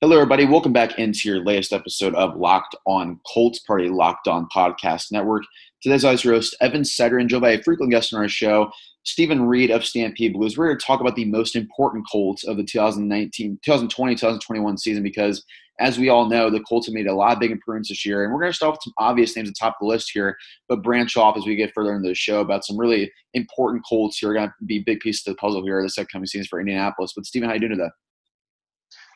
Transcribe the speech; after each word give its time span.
Hello, 0.00 0.16
everybody. 0.16 0.44
Welcome 0.44 0.72
back 0.72 0.98
into 0.98 1.28
your 1.28 1.42
latest 1.44 1.72
episode 1.72 2.14
of 2.16 2.36
Locked 2.36 2.74
On 2.84 3.18
Colts, 3.32 3.60
Party 3.60 3.88
Locked 3.88 4.26
On 4.26 4.46
Podcast 4.54 5.12
Network. 5.12 5.44
Today's 5.82 6.04
always 6.04 6.22
host, 6.22 6.56
Evan 6.60 6.84
Setter, 6.84 7.18
and 7.18 7.28
joined 7.30 7.42
by 7.42 7.52
a 7.52 7.62
frequent 7.62 7.92
guest 7.92 8.12
on 8.12 8.20
our 8.20 8.28
show, 8.28 8.70
Stephen 9.04 9.46
Reed 9.46 9.70
of 9.70 9.84
Stampede 9.84 10.34
Blues. 10.34 10.58
We're 10.58 10.66
going 10.66 10.78
to 10.78 10.84
talk 10.84 11.00
about 11.00 11.14
the 11.14 11.24
most 11.24 11.56
important 11.56 12.04
Colts 12.10 12.44
of 12.44 12.56
the 12.56 12.64
2019, 12.64 13.60
2020, 13.64 14.14
2021 14.16 14.78
season 14.78 15.02
because, 15.02 15.42
as 15.80 15.96
we 15.96 16.08
all 16.10 16.28
know, 16.28 16.50
the 16.50 16.60
Colts 16.60 16.88
have 16.88 16.94
made 16.94 17.06
a 17.06 17.14
lot 17.14 17.34
of 17.34 17.40
big 17.40 17.52
improvements 17.52 17.88
this 17.88 18.04
year. 18.04 18.24
And 18.24 18.32
we're 18.32 18.40
going 18.40 18.52
to 18.52 18.56
start 18.56 18.72
with 18.72 18.82
some 18.82 18.94
obvious 18.98 19.34
names 19.34 19.48
at 19.48 19.54
the 19.54 19.64
top 19.64 19.76
of 19.80 19.86
the 19.86 19.88
list 19.88 20.10
here, 20.12 20.36
but 20.68 20.82
branch 20.82 21.16
off 21.16 21.36
as 21.38 21.46
we 21.46 21.56
get 21.56 21.72
further 21.72 21.94
into 21.94 22.08
the 22.08 22.14
show 22.14 22.40
about 22.40 22.66
some 22.66 22.76
really 22.76 23.10
important 23.32 23.84
Colts 23.88 24.18
who 24.18 24.28
are 24.28 24.34
going 24.34 24.48
to 24.48 24.54
be 24.66 24.80
big 24.80 25.00
pieces 25.00 25.26
of 25.26 25.34
the 25.34 25.38
puzzle 25.38 25.62
here 25.62 25.80
this 25.82 25.96
upcoming 25.96 26.26
season 26.26 26.48
for 26.50 26.60
Indianapolis. 26.60 27.12
But, 27.14 27.24
Stephen, 27.24 27.48
how 27.48 27.52
are 27.52 27.56
you 27.56 27.60
doing 27.60 27.78
today? 27.78 27.90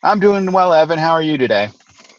I'm 0.03 0.21
doing 0.21 0.53
well, 0.53 0.73
Evan. 0.73 0.99
How 0.99 1.11
are 1.13 1.23
you 1.23 1.37
today? 1.37 1.71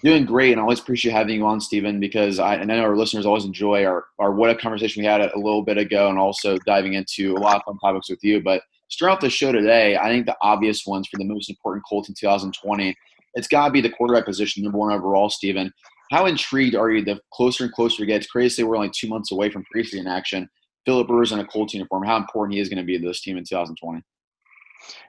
Doing 0.04 0.26
great, 0.26 0.52
and 0.52 0.60
I 0.60 0.64
always 0.64 0.80
appreciate 0.80 1.14
having 1.14 1.36
you 1.36 1.46
on, 1.46 1.62
Stephen, 1.62 2.00
because 2.00 2.38
I, 2.38 2.56
and 2.56 2.70
I 2.72 2.76
know 2.76 2.84
our 2.84 2.96
listeners 2.96 3.26
always 3.26 3.46
enjoy 3.46 3.86
our, 3.86 4.06
our 4.18 4.34
what 4.34 4.50
a 4.50 4.56
conversation 4.56 5.02
we 5.02 5.06
had 5.06 5.22
a 5.22 5.38
little 5.38 5.64
bit 5.64 5.78
ago, 5.78 6.10
and 6.10 6.20
also 6.20 6.58
diving 6.66 6.94
into 6.94 7.36
a 7.36 7.40
lot 7.40 7.56
of 7.56 7.64
fun 7.64 7.78
topics 7.80 8.10
with 8.10 8.20
you. 8.22 8.42
But 8.42 8.64
start 8.90 9.14
off 9.14 9.20
the 9.22 9.30
show 9.30 9.54
today, 9.54 9.96
I 9.96 10.10
think 10.10 10.26
the 10.26 10.36
obvious 10.42 10.86
ones 10.86 11.08
for 11.08 11.18
the 11.18 11.26
most 11.26 11.50
important 11.50 11.86
Colts 11.88 12.10
in 12.10 12.16
2020, 12.16 12.96
it's 13.36 13.48
got 13.48 13.68
to 13.68 13.72
be 13.72 13.82
the 13.82 13.90
quarterback 13.90 14.26
position, 14.26 14.64
number 14.64 14.78
one 14.78 14.92
overall, 14.92 15.30
Stephen. 15.30 15.72
How 16.12 16.26
intrigued 16.26 16.76
are 16.76 16.92
you 16.92 17.06
the 17.06 17.20
closer 17.34 17.64
and 17.66 17.74
closer 17.74 18.02
we 18.02 18.08
get? 18.08 18.18
It's 18.18 18.28
crazy 18.28 18.50
to 18.50 18.56
say 18.56 18.64
we're 18.64 18.76
only 18.76 18.92
two 18.94 19.08
months 19.08 19.32
away 19.32 19.50
from 19.50 19.64
preseason 19.74 20.08
action. 20.08 20.50
Philip 20.86 21.10
Rivers 21.10 21.32
in 21.32 21.40
a 21.40 21.46
Colts 21.46 21.74
uniform, 21.74 22.04
how 22.04 22.18
important 22.18 22.56
he 22.56 22.60
is 22.60 22.68
going 22.68 22.80
to 22.80 22.84
be 22.84 22.98
to 22.98 23.08
this 23.08 23.22
team 23.22 23.38
in 23.38 23.44
2020. 23.46 24.02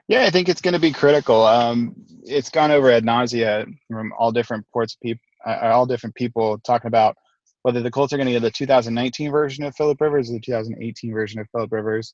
Yeah, 0.07 0.23
I 0.23 0.29
think 0.29 0.49
it's 0.49 0.61
going 0.61 0.73
to 0.73 0.79
be 0.79 0.91
critical. 0.91 1.43
Um, 1.43 1.95
it's 2.23 2.49
gone 2.49 2.71
over 2.71 2.91
ad 2.91 3.05
nausea 3.05 3.65
from 3.89 4.13
all 4.17 4.31
different 4.31 4.65
ports, 4.73 4.95
people, 5.01 5.23
uh, 5.45 5.71
all 5.71 5.85
different 5.85 6.15
people 6.15 6.59
talking 6.59 6.87
about 6.87 7.15
whether 7.63 7.81
the 7.81 7.91
Colts 7.91 8.11
are 8.11 8.17
going 8.17 8.27
to 8.27 8.33
get 8.33 8.41
the 8.41 8.51
2019 8.51 9.31
version 9.31 9.63
of 9.63 9.75
Philip 9.75 10.01
Rivers 10.01 10.29
or 10.29 10.33
the 10.33 10.39
2018 10.39 11.13
version 11.13 11.39
of 11.39 11.47
Philip 11.51 11.71
Rivers. 11.71 12.13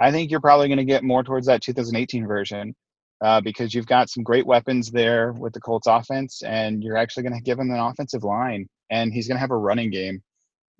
I 0.00 0.10
think 0.10 0.30
you're 0.30 0.40
probably 0.40 0.68
going 0.68 0.78
to 0.78 0.84
get 0.84 1.04
more 1.04 1.22
towards 1.22 1.46
that 1.46 1.62
2018 1.62 2.26
version 2.26 2.74
uh, 3.22 3.40
because 3.40 3.74
you've 3.74 3.86
got 3.86 4.10
some 4.10 4.22
great 4.22 4.46
weapons 4.46 4.90
there 4.90 5.32
with 5.32 5.52
the 5.52 5.60
Colts 5.60 5.86
offense, 5.86 6.42
and 6.42 6.82
you're 6.82 6.96
actually 6.96 7.24
going 7.24 7.36
to 7.36 7.42
give 7.42 7.58
him 7.58 7.70
an 7.70 7.78
offensive 7.78 8.24
line, 8.24 8.68
and 8.90 9.12
he's 9.12 9.28
going 9.28 9.36
to 9.36 9.40
have 9.40 9.50
a 9.50 9.56
running 9.56 9.90
game. 9.90 10.22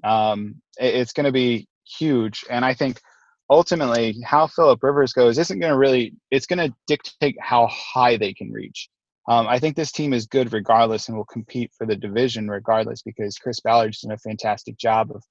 Um, 0.02 0.56
it, 0.80 0.94
it's 0.94 1.12
going 1.12 1.26
to 1.26 1.32
be 1.32 1.68
huge, 1.84 2.44
and 2.48 2.64
I 2.64 2.74
think– 2.74 3.00
ultimately 3.50 4.16
how 4.24 4.46
Philip 4.46 4.82
Rivers 4.82 5.12
goes 5.12 5.38
isn't 5.38 5.58
going 5.58 5.72
to 5.72 5.78
really 5.78 6.14
it's 6.30 6.46
going 6.46 6.70
to 6.70 6.74
dictate 6.86 7.36
how 7.40 7.66
high 7.68 8.16
they 8.16 8.32
can 8.32 8.50
reach. 8.50 8.88
Um, 9.28 9.46
I 9.46 9.58
think 9.58 9.74
this 9.74 9.92
team 9.92 10.12
is 10.12 10.26
good 10.26 10.52
regardless 10.52 11.08
and 11.08 11.16
will 11.16 11.24
compete 11.24 11.70
for 11.76 11.86
the 11.86 11.96
division 11.96 12.48
regardless 12.48 13.02
because 13.02 13.38
Chris 13.38 13.60
Ballard's 13.60 14.00
done 14.00 14.12
a 14.12 14.18
fantastic 14.18 14.76
job 14.76 15.10
of 15.10 15.22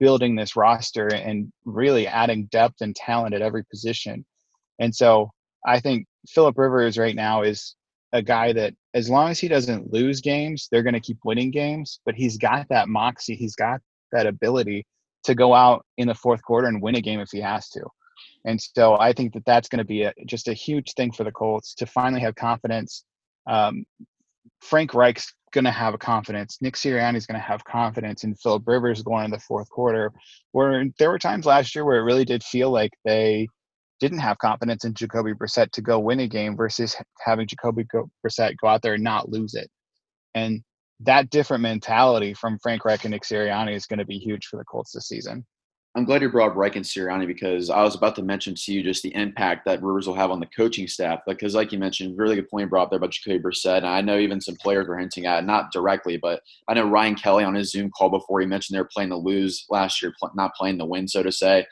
building 0.00 0.36
this 0.36 0.54
roster 0.54 1.08
and 1.08 1.50
really 1.64 2.06
adding 2.06 2.46
depth 2.46 2.76
and 2.80 2.94
talent 2.94 3.34
at 3.34 3.42
every 3.42 3.64
position. 3.64 4.24
And 4.78 4.94
so 4.94 5.30
I 5.66 5.80
think 5.80 6.06
Philip 6.28 6.56
Rivers 6.58 6.98
right 6.98 7.16
now 7.16 7.42
is 7.42 7.74
a 8.12 8.22
guy 8.22 8.52
that 8.52 8.74
as 8.94 9.10
long 9.10 9.30
as 9.30 9.38
he 9.38 9.48
doesn't 9.48 9.92
lose 9.92 10.20
games, 10.20 10.68
they're 10.70 10.82
going 10.82 10.94
to 10.94 11.00
keep 11.00 11.18
winning 11.24 11.50
games, 11.50 12.00
but 12.04 12.14
he's 12.14 12.36
got 12.36 12.68
that 12.68 12.88
moxie, 12.88 13.34
he's 13.34 13.56
got 13.56 13.80
that 14.12 14.26
ability 14.26 14.86
to 15.24 15.34
go 15.34 15.54
out 15.54 15.84
in 15.96 16.08
the 16.08 16.14
fourth 16.14 16.42
quarter 16.42 16.68
and 16.68 16.82
win 16.82 16.96
a 16.96 17.00
game 17.00 17.20
if 17.20 17.28
he 17.30 17.40
has 17.40 17.68
to. 17.70 17.82
And 18.44 18.60
so 18.60 18.98
I 18.98 19.12
think 19.12 19.34
that 19.34 19.44
that's 19.44 19.68
going 19.68 19.78
to 19.78 19.84
be 19.84 20.02
a, 20.02 20.12
just 20.26 20.48
a 20.48 20.54
huge 20.54 20.94
thing 20.94 21.12
for 21.12 21.24
the 21.24 21.32
Colts 21.32 21.74
to 21.76 21.86
finally 21.86 22.20
have 22.20 22.34
confidence. 22.34 23.04
Um, 23.46 23.84
Frank 24.60 24.94
Reich's 24.94 25.32
going 25.52 25.64
to 25.64 25.70
have 25.70 25.94
a 25.94 25.98
confidence. 25.98 26.58
Nick 26.60 26.74
Sirianni's 26.74 27.26
going 27.26 27.40
to 27.40 27.46
have 27.46 27.64
confidence 27.64 28.24
in 28.24 28.34
Philip 28.34 28.62
Rivers 28.66 29.02
going 29.02 29.24
in 29.24 29.30
the 29.30 29.38
fourth 29.38 29.68
quarter. 29.70 30.12
Where 30.52 30.84
there 30.98 31.10
were 31.10 31.18
times 31.18 31.46
last 31.46 31.74
year 31.74 31.84
where 31.84 31.98
it 31.98 32.04
really 32.04 32.24
did 32.24 32.42
feel 32.42 32.70
like 32.70 32.92
they 33.04 33.48
didn't 34.00 34.18
have 34.18 34.38
confidence 34.38 34.84
in 34.84 34.94
Jacoby 34.94 35.32
Brissett 35.32 35.70
to 35.72 35.82
go 35.82 35.98
win 35.98 36.20
a 36.20 36.28
game 36.28 36.56
versus 36.56 36.96
having 37.24 37.46
Jacoby 37.46 37.84
Brissett 38.24 38.54
go 38.60 38.68
out 38.68 38.82
there 38.82 38.94
and 38.94 39.04
not 39.04 39.28
lose 39.28 39.54
it. 39.54 39.68
And 40.34 40.62
that 41.00 41.30
different 41.30 41.62
mentality 41.62 42.34
from 42.34 42.58
Frank 42.58 42.84
Reich 42.84 43.04
and 43.04 43.12
Nick 43.12 43.22
Sirianni 43.22 43.74
is 43.74 43.86
going 43.86 43.98
to 43.98 44.04
be 44.04 44.18
huge 44.18 44.46
for 44.46 44.56
the 44.56 44.64
Colts 44.64 44.92
this 44.92 45.08
season. 45.08 45.44
I'm 45.94 46.04
glad 46.04 46.22
you 46.22 46.28
brought 46.30 46.50
up 46.50 46.56
Reich 46.56 46.76
and 46.76 46.84
Sirianni 46.84 47.26
because 47.26 47.70
I 47.70 47.82
was 47.82 47.96
about 47.96 48.14
to 48.16 48.22
mention 48.22 48.54
to 48.54 48.72
you 48.72 48.82
just 48.82 49.02
the 49.02 49.14
impact 49.14 49.64
that 49.64 49.82
Rivers 49.82 50.06
will 50.06 50.14
have 50.14 50.30
on 50.30 50.38
the 50.38 50.46
coaching 50.46 50.86
staff. 50.86 51.20
Because, 51.26 51.54
like 51.54 51.72
you 51.72 51.78
mentioned, 51.78 52.18
really 52.18 52.36
good 52.36 52.48
point 52.48 52.70
brought 52.70 52.84
up 52.84 52.90
there 52.90 52.98
about 52.98 53.10
Jacoby 53.10 53.42
Brissett. 53.42 53.78
And 53.78 53.86
I 53.86 54.00
know 54.00 54.18
even 54.18 54.40
some 54.40 54.56
players 54.56 54.86
were 54.86 54.98
hinting 54.98 55.26
at, 55.26 55.44
not 55.44 55.72
directly, 55.72 56.16
but 56.16 56.40
I 56.68 56.74
know 56.74 56.88
Ryan 56.88 57.14
Kelly 57.14 57.42
on 57.42 57.54
his 57.54 57.72
Zoom 57.72 57.90
call 57.90 58.10
before 58.10 58.40
he 58.40 58.46
mentioned 58.46 58.76
they 58.76 58.82
were 58.82 58.90
playing 58.92 59.08
the 59.08 59.16
lose 59.16 59.64
last 59.70 60.02
year, 60.02 60.12
not 60.34 60.54
playing 60.54 60.78
the 60.78 60.86
win, 60.86 61.08
so 61.08 61.22
to 61.22 61.32
say. 61.32 61.66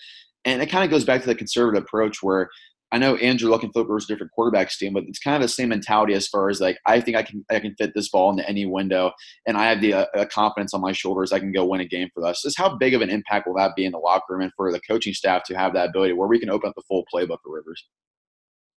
And 0.45 0.63
it 0.63 0.71
kind 0.71 0.85
of 0.85 0.91
goes 0.91 1.05
back 1.05 1.21
to 1.21 1.27
the 1.27 1.35
conservative 1.35 1.85
approach 1.85 2.23
where 2.23 2.49
I 2.93 2.99
know 2.99 3.17
Andrew 3.17 3.51
Luck 3.51 3.65
and 3.65 3.73
Philip 3.73 3.89
Rivers 3.89 4.07
different 4.07 4.33
quarterbacks 4.37 4.79
team, 4.79 4.93
but 4.93 5.05
it's 5.09 5.19
kind 5.19 5.35
of 5.35 5.43
the 5.43 5.49
same 5.49 5.71
mentality 5.71 6.15
as 6.15 6.29
far 6.29 6.49
as 6.49 6.61
like 6.61 6.79
I 6.87 7.01
think 7.01 7.17
I 7.17 7.23
can 7.23 7.45
I 7.51 7.59
can 7.59 7.75
fit 7.75 7.93
this 7.95 8.09
ball 8.09 8.31
into 8.31 8.49
any 8.49 8.65
window, 8.65 9.11
and 9.47 9.57
I 9.57 9.67
have 9.67 9.81
the 9.81 9.95
uh, 9.95 10.25
confidence 10.27 10.73
on 10.73 10.81
my 10.81 10.93
shoulders 10.93 11.33
I 11.33 11.41
can 11.41 11.53
go 11.53 11.65
win 11.65 11.81
a 11.81 11.85
game 11.85 12.09
for 12.15 12.25
us. 12.25 12.43
Just 12.43 12.59
how 12.59 12.77
big 12.77 12.95
of 12.95 13.03
an 13.03 13.11
impact 13.11 13.49
will 13.49 13.57
that 13.57 13.75
be 13.77 13.85
in 13.85 13.93
the 13.93 13.99
locker 13.99 14.35
room 14.35 14.43
and 14.43 14.53
for 14.57 14.71
the 14.71 14.81
coaching 14.81 15.15
staff 15.15 15.43
to 15.45 15.57
have 15.57 15.75
that 15.75 15.89
ability 15.89 16.13
where 16.13 16.29
we 16.29 16.39
can 16.39 16.51
open 16.51 16.69
up 16.69 16.77
the 16.77 16.83
full 16.83 17.05
playbook 17.13 17.39
for 17.43 17.55
Rivers? 17.55 17.85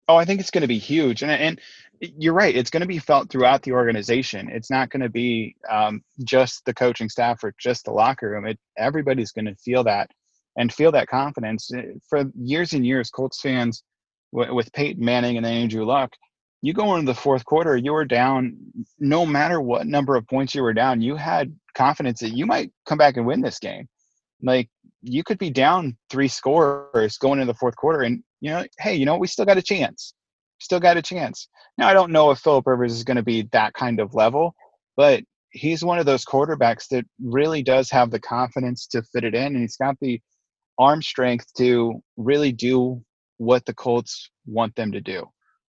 Oh, 0.07 0.15
I 0.15 0.25
think 0.25 0.39
it's 0.39 0.49
going 0.49 0.63
to 0.63 0.67
be 0.67 0.79
huge, 0.79 1.21
and 1.21 1.31
and 1.31 1.61
you're 2.01 2.33
right. 2.33 2.55
It's 2.55 2.71
going 2.71 2.81
to 2.81 2.87
be 2.87 2.97
felt 2.97 3.29
throughout 3.29 3.61
the 3.61 3.73
organization. 3.73 4.49
It's 4.49 4.71
not 4.71 4.89
going 4.89 5.03
to 5.03 5.09
be 5.09 5.55
um, 5.69 6.01
just 6.23 6.65
the 6.65 6.73
coaching 6.73 7.09
staff 7.09 7.43
or 7.43 7.53
just 7.59 7.85
the 7.85 7.91
locker 7.91 8.31
room. 8.31 8.47
It 8.47 8.57
everybody's 8.75 9.31
going 9.31 9.45
to 9.45 9.55
feel 9.55 9.83
that 9.83 10.09
and 10.57 10.73
feel 10.73 10.91
that 10.93 11.07
confidence. 11.07 11.69
For 12.09 12.23
years 12.35 12.73
and 12.73 12.85
years, 12.85 13.11
Colts 13.11 13.39
fans 13.39 13.83
with 14.31 14.71
Peyton 14.73 15.03
Manning 15.03 15.37
and 15.37 15.45
Andrew 15.45 15.85
Luck, 15.85 16.15
you 16.61 16.73
go 16.73 16.95
into 16.95 17.05
the 17.05 17.15
fourth 17.15 17.45
quarter, 17.45 17.77
you 17.77 17.93
were 17.93 18.05
down, 18.05 18.57
no 18.99 19.25
matter 19.25 19.61
what 19.61 19.87
number 19.87 20.15
of 20.15 20.27
points 20.27 20.53
you 20.53 20.61
were 20.61 20.73
down, 20.73 21.01
you 21.01 21.15
had 21.15 21.55
confidence 21.73 22.19
that 22.19 22.35
you 22.35 22.45
might 22.45 22.71
come 22.85 22.97
back 22.97 23.17
and 23.17 23.25
win 23.25 23.41
this 23.41 23.59
game. 23.59 23.87
Like 24.41 24.69
you 25.01 25.23
could 25.23 25.37
be 25.37 25.49
down 25.49 25.97
three 26.09 26.27
scores 26.27 27.17
going 27.17 27.39
into 27.39 27.51
the 27.51 27.57
fourth 27.57 27.75
quarter, 27.75 28.01
and 28.01 28.23
you 28.41 28.51
know, 28.51 28.65
hey, 28.79 28.95
you 28.95 29.05
know, 29.05 29.17
we 29.17 29.27
still 29.27 29.45
got 29.45 29.57
a 29.57 29.61
chance. 29.61 30.13
Still 30.59 30.79
got 30.79 30.97
a 30.97 31.01
chance. 31.01 31.47
Now 31.77 31.87
I 31.87 31.93
don't 31.93 32.11
know 32.11 32.31
if 32.31 32.39
Philip 32.39 32.67
Rivers 32.67 32.93
is 32.93 33.03
going 33.05 33.17
to 33.17 33.23
be 33.23 33.47
that 33.53 33.73
kind 33.73 33.99
of 33.99 34.13
level, 34.13 34.53
but 34.97 35.23
he's 35.51 35.83
one 35.83 35.99
of 35.99 36.05
those 36.05 36.25
quarterbacks 36.25 36.87
that 36.91 37.05
really 37.23 37.63
does 37.63 37.89
have 37.91 38.11
the 38.11 38.19
confidence 38.19 38.87
to 38.87 39.01
fit 39.01 39.23
it 39.23 39.33
in, 39.33 39.47
and 39.47 39.61
he's 39.61 39.77
got 39.77 39.95
the 40.01 40.21
arm 40.77 41.01
strength 41.01 41.45
to 41.57 42.01
really 42.17 42.51
do 42.51 43.01
what 43.39 43.65
the 43.65 43.73
Colts 43.73 44.29
want 44.45 44.75
them 44.75 44.91
to 44.91 45.01
do, 45.01 45.25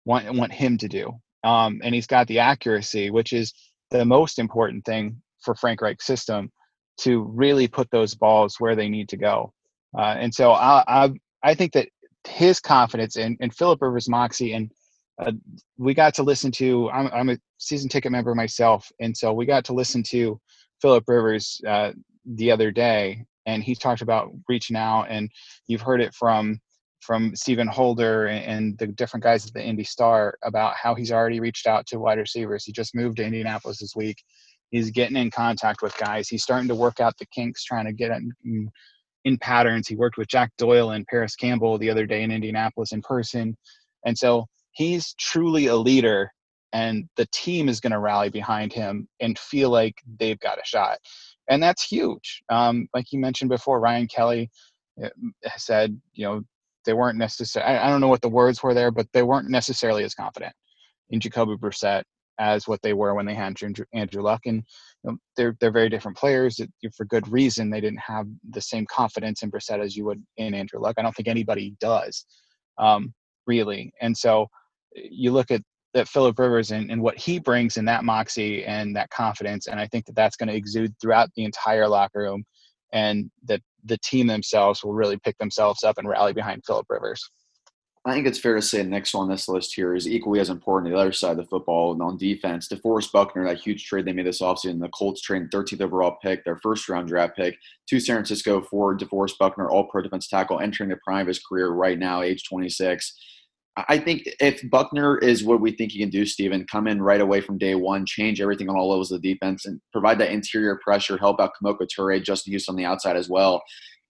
want 0.03 0.31
want 0.33 0.51
him 0.51 0.77
to 0.79 0.89
do. 0.89 1.13
Um, 1.43 1.79
and 1.83 1.95
he's 1.95 2.07
got 2.07 2.27
the 2.27 2.39
accuracy, 2.39 3.09
which 3.09 3.33
is 3.33 3.53
the 3.91 4.03
most 4.03 4.39
important 4.39 4.83
thing 4.83 5.21
for 5.41 5.55
Frank 5.55 5.81
Reich's 5.81 6.05
system 6.05 6.51
to 6.99 7.23
really 7.23 7.67
put 7.67 7.89
those 7.91 8.13
balls 8.13 8.55
where 8.59 8.75
they 8.75 8.89
need 8.89 9.09
to 9.09 9.17
go. 9.17 9.53
Uh, 9.97 10.15
and 10.19 10.33
so 10.33 10.51
I, 10.51 10.83
I, 10.87 11.11
I 11.43 11.53
think 11.55 11.73
that 11.73 11.89
his 12.27 12.59
confidence 12.59 13.15
in, 13.15 13.37
in 13.39 13.49
Philip 13.49 13.81
Rivers 13.81 14.09
Moxie 14.09 14.53
and 14.53 14.71
uh, 15.19 15.31
we 15.77 15.93
got 15.93 16.13
to 16.15 16.23
listen 16.23 16.51
to 16.51 16.89
I'm, 16.89 17.09
I'm 17.13 17.29
a 17.29 17.37
season 17.57 17.89
ticket 17.89 18.11
member 18.11 18.33
myself 18.33 18.91
and 18.99 19.15
so 19.15 19.33
we 19.33 19.45
got 19.45 19.65
to 19.65 19.73
listen 19.73 20.03
to 20.03 20.39
Philip 20.81 21.03
Rivers 21.07 21.61
uh, 21.67 21.91
the 22.25 22.51
other 22.51 22.71
day 22.71 23.25
and 23.45 23.63
he 23.63 23.75
talked 23.75 24.01
about 24.01 24.31
reaching 24.47 24.77
out 24.77 25.07
and 25.09 25.29
you've 25.67 25.81
heard 25.81 26.01
it 26.01 26.13
from 26.13 26.59
from 27.01 27.35
Stephen 27.35 27.67
Holder 27.67 28.27
and 28.27 28.77
the 28.77 28.87
different 28.87 29.23
guys 29.23 29.45
at 29.45 29.53
the 29.53 29.63
Indy 29.63 29.83
Star 29.83 30.37
about 30.43 30.75
how 30.75 30.95
he's 30.95 31.11
already 31.11 31.39
reached 31.39 31.67
out 31.67 31.85
to 31.87 31.99
wide 31.99 32.19
receivers. 32.19 32.63
He 32.63 32.71
just 32.71 32.95
moved 32.95 33.17
to 33.17 33.25
Indianapolis 33.25 33.79
this 33.79 33.95
week. 33.95 34.23
He's 34.69 34.91
getting 34.91 35.17
in 35.17 35.31
contact 35.31 35.81
with 35.81 35.97
guys. 35.97 36.29
He's 36.29 36.43
starting 36.43 36.69
to 36.69 36.75
work 36.75 36.99
out 36.99 37.17
the 37.17 37.25
kinks, 37.25 37.63
trying 37.63 37.85
to 37.85 37.93
get 37.93 38.11
in, 38.11 38.71
in 39.25 39.37
patterns. 39.39 39.87
He 39.87 39.95
worked 39.95 40.17
with 40.17 40.29
Jack 40.29 40.51
Doyle 40.57 40.91
and 40.91 41.05
Parris 41.07 41.35
Campbell 41.35 41.77
the 41.77 41.89
other 41.89 42.05
day 42.05 42.23
in 42.23 42.31
Indianapolis 42.31 42.93
in 42.93 43.01
person. 43.01 43.57
And 44.05 44.17
so 44.17 44.45
he's 44.71 45.13
truly 45.19 45.67
a 45.67 45.75
leader, 45.75 46.31
and 46.71 47.09
the 47.17 47.27
team 47.33 47.67
is 47.67 47.81
going 47.81 47.91
to 47.91 47.99
rally 47.99 48.29
behind 48.29 48.71
him 48.71 49.07
and 49.19 49.37
feel 49.37 49.69
like 49.69 49.95
they've 50.19 50.39
got 50.39 50.57
a 50.57 50.65
shot. 50.65 50.99
And 51.49 51.61
that's 51.61 51.83
huge. 51.83 52.41
Um, 52.49 52.87
like 52.93 53.11
you 53.11 53.19
mentioned 53.19 53.49
before, 53.49 53.81
Ryan 53.81 54.07
Kelly 54.07 54.49
uh, 55.03 55.09
said, 55.57 55.99
you 56.13 56.25
know, 56.25 56.43
they 56.85 56.93
weren't 56.93 57.17
necessarily. 57.17 57.77
I, 57.77 57.89
don't 57.89 58.01
know 58.01 58.07
what 58.07 58.21
the 58.21 58.29
words 58.29 58.61
were 58.61 58.73
there, 58.73 58.91
but 58.91 59.07
they 59.13 59.23
weren't 59.23 59.49
necessarily 59.49 60.03
as 60.03 60.13
confident 60.13 60.53
in 61.09 61.19
Jacoby 61.19 61.55
Brissett 61.55 62.03
as 62.39 62.67
what 62.67 62.81
they 62.81 62.93
were 62.93 63.13
when 63.13 63.25
they 63.25 63.35
had 63.35 63.61
Andrew, 63.61 63.85
Andrew 63.93 64.21
Luck. 64.23 64.41
And 64.45 64.63
you 65.03 65.11
know, 65.11 65.17
they're 65.37 65.55
they're 65.59 65.71
very 65.71 65.89
different 65.89 66.17
players. 66.17 66.59
For 66.95 67.05
good 67.05 67.27
reason, 67.31 67.69
they 67.69 67.81
didn't 67.81 67.99
have 67.99 68.27
the 68.49 68.61
same 68.61 68.85
confidence 68.87 69.43
in 69.43 69.51
Brissett 69.51 69.83
as 69.83 69.95
you 69.95 70.05
would 70.05 70.23
in 70.37 70.53
Andrew 70.53 70.79
Luck. 70.79 70.95
I 70.97 71.01
don't 71.01 71.15
think 71.15 71.27
anybody 71.27 71.75
does, 71.79 72.25
um, 72.77 73.13
really. 73.45 73.93
And 74.01 74.17
so 74.17 74.47
you 74.95 75.31
look 75.31 75.51
at 75.51 75.61
that 75.93 76.07
Philip 76.07 76.39
Rivers 76.39 76.71
and, 76.71 76.89
and 76.89 77.01
what 77.01 77.17
he 77.17 77.37
brings 77.37 77.77
in 77.77 77.85
that 77.85 78.03
moxie 78.05 78.63
and 78.63 78.95
that 78.95 79.09
confidence, 79.09 79.67
and 79.67 79.79
I 79.79 79.87
think 79.87 80.05
that 80.05 80.15
that's 80.15 80.37
going 80.37 80.47
to 80.49 80.55
exude 80.55 80.93
throughout 81.01 81.29
the 81.35 81.43
entire 81.43 81.87
locker 81.87 82.19
room, 82.19 82.43
and 82.93 83.29
that 83.45 83.61
the 83.85 83.97
team 83.97 84.27
themselves 84.27 84.83
will 84.83 84.93
really 84.93 85.17
pick 85.17 85.37
themselves 85.37 85.83
up 85.83 85.97
and 85.97 86.07
rally 86.07 86.33
behind 86.33 86.63
Philip 86.65 86.85
Rivers. 86.89 87.29
I 88.03 88.13
think 88.13 88.25
it's 88.25 88.39
fair 88.39 88.55
to 88.55 88.63
say 88.63 88.79
the 88.79 88.89
next 88.89 89.13
one 89.13 89.25
on 89.25 89.29
this 89.29 89.47
list 89.47 89.75
here 89.75 89.93
is 89.93 90.07
equally 90.07 90.39
as 90.39 90.49
important 90.49 90.91
the 90.91 90.99
other 90.99 91.11
side 91.11 91.31
of 91.31 91.37
the 91.37 91.45
football 91.45 91.91
and 91.91 92.01
on 92.01 92.17
defense. 92.17 92.67
DeForest 92.67 93.11
Buckner, 93.11 93.45
that 93.45 93.59
huge 93.59 93.85
trade 93.85 94.05
they 94.05 94.11
made 94.11 94.25
this 94.25 94.41
offseason, 94.41 94.81
the 94.81 94.89
Colts 94.89 95.21
trade 95.21 95.51
13th 95.51 95.81
overall 95.81 96.17
pick, 96.19 96.43
their 96.43 96.57
first 96.63 96.89
round 96.89 97.09
draft 97.09 97.35
pick, 97.35 97.55
to 97.87 97.99
San 97.99 98.15
Francisco 98.15 98.61
for 98.61 98.97
DeForest 98.97 99.37
Buckner, 99.37 99.69
all 99.69 99.87
pro 99.87 100.01
defense 100.01 100.27
tackle, 100.27 100.59
entering 100.59 100.89
the 100.89 100.97
prime 101.03 101.21
of 101.21 101.27
his 101.27 101.37
career 101.39 101.69
right 101.69 101.99
now, 101.99 102.23
age 102.23 102.43
26. 102.49 103.19
I 103.87 103.97
think 103.97 104.23
if 104.41 104.69
Buckner 104.69 105.17
is 105.19 105.45
what 105.45 105.61
we 105.61 105.71
think 105.71 105.93
he 105.93 105.99
can 105.99 106.09
do, 106.09 106.25
Stephen, 106.25 106.65
come 106.69 106.87
in 106.87 107.01
right 107.01 107.21
away 107.21 107.39
from 107.39 107.57
day 107.57 107.75
one, 107.75 108.05
change 108.05 108.41
everything 108.41 108.69
on 108.69 108.75
all 108.75 108.89
levels 108.89 109.11
of 109.11 109.21
the 109.21 109.33
defense, 109.33 109.65
and 109.65 109.79
provide 109.93 110.19
that 110.19 110.31
interior 110.31 110.77
pressure, 110.83 111.17
help 111.17 111.39
out 111.39 111.51
Kemoko 111.61 111.87
Turay, 111.87 112.21
Justin 112.21 112.51
Houston 112.51 112.73
on 112.73 112.77
the 112.77 112.85
outside 112.85 113.15
as 113.15 113.29
well 113.29 113.61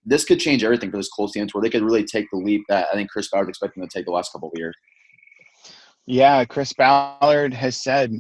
this 0.06 0.26
could 0.26 0.40
change 0.40 0.64
everything 0.64 0.90
for 0.90 0.98
this 0.98 1.10
Colts 1.10 1.34
team 1.34 1.48
where 1.52 1.62
they 1.62 1.70
could 1.70 1.84
really 1.84 2.04
take 2.04 2.28
the 2.32 2.38
leap 2.38 2.64
that 2.70 2.88
I 2.92 2.96
think 2.96 3.10
Chris 3.10 3.30
Ballard 3.30 3.50
expecting 3.50 3.84
to 3.84 3.90
take 3.90 4.06
the 4.06 4.12
last 4.12 4.32
couple 4.32 4.50
of 4.50 4.58
years. 4.58 4.76
Yeah, 6.08 6.44
Chris 6.46 6.74
Ballard 6.74 7.54
has 7.54 7.78
said 7.78 8.12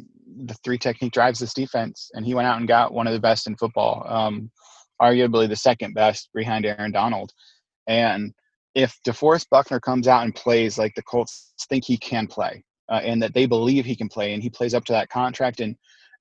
the 0.46 0.54
three 0.64 0.78
technique 0.78 1.12
drives 1.12 1.40
this 1.40 1.54
defense, 1.54 2.10
and 2.14 2.26
he 2.26 2.36
went 2.36 2.48
out 2.48 2.60
and 2.60 2.68
got 2.68 2.94
one 2.94 3.08
of 3.08 3.14
the 3.14 3.20
best 3.20 3.48
in 3.48 3.58
football, 3.58 4.06
um, 4.08 4.52
arguably 5.02 5.50
the 5.50 5.56
second 5.56 5.94
best 5.94 6.30
behind 6.34 6.66
Aaron 6.66 6.92
Donald. 6.92 7.32
And 7.88 8.34
if 8.76 8.98
DeForest 9.06 9.48
Buckner 9.50 9.80
comes 9.80 10.08
out 10.08 10.24
and 10.24 10.34
plays 10.34 10.78
like 10.78 10.96
the 10.96 11.04
Colts 11.04 11.54
think 11.70 11.86
he 11.86 11.98
can 11.98 12.28
play, 12.28 12.64
uh, 12.90 13.02
and 13.04 13.22
that 13.22 13.34
they 13.34 13.46
believe 13.46 13.86
he 13.86 13.96
can 13.96 14.10
play, 14.10 14.34
and 14.34 14.42
he 14.42 14.50
plays 14.50 14.74
up 14.74 14.86
to 14.86 14.94
that 14.94 15.10
contract, 15.10 15.60
and 15.60 15.76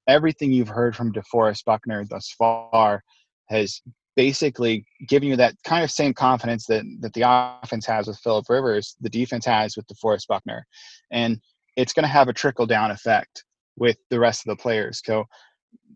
everything 0.09 0.53
you've 0.53 0.69
heard 0.69 0.97
from 0.97 1.13
DeForest 1.13 1.65
Buckner 1.65 2.05
thus 2.05 2.35
far 2.37 3.03
has 3.49 3.81
basically 4.17 4.85
given 5.09 5.29
you 5.29 5.37
that 5.37 5.55
kind 5.65 5.85
of 5.85 5.91
same 5.91 6.13
confidence 6.13 6.67
that, 6.67 6.85
that 7.01 7.13
the 7.15 7.23
offense 7.25 7.87
has 7.87 8.07
with 8.07 8.19
Philip 8.19 8.45
Rivers, 8.49 8.97
the 9.01 9.09
defense 9.09 9.47
has 9.47 9.77
with 9.77 9.87
DeForest 9.87 10.27
Buckner. 10.29 10.67
And 11.11 11.41
it's 11.77 11.93
going 11.93 12.05
to 12.05 12.09
have 12.09 12.29
a 12.29 12.33
trickle 12.33 12.67
down 12.67 12.91
effect 12.91 13.45
with 13.77 13.97
the 14.11 14.19
rest 14.19 14.47
of 14.47 14.51
the 14.51 14.61
players. 14.61 15.01
So, 15.05 15.25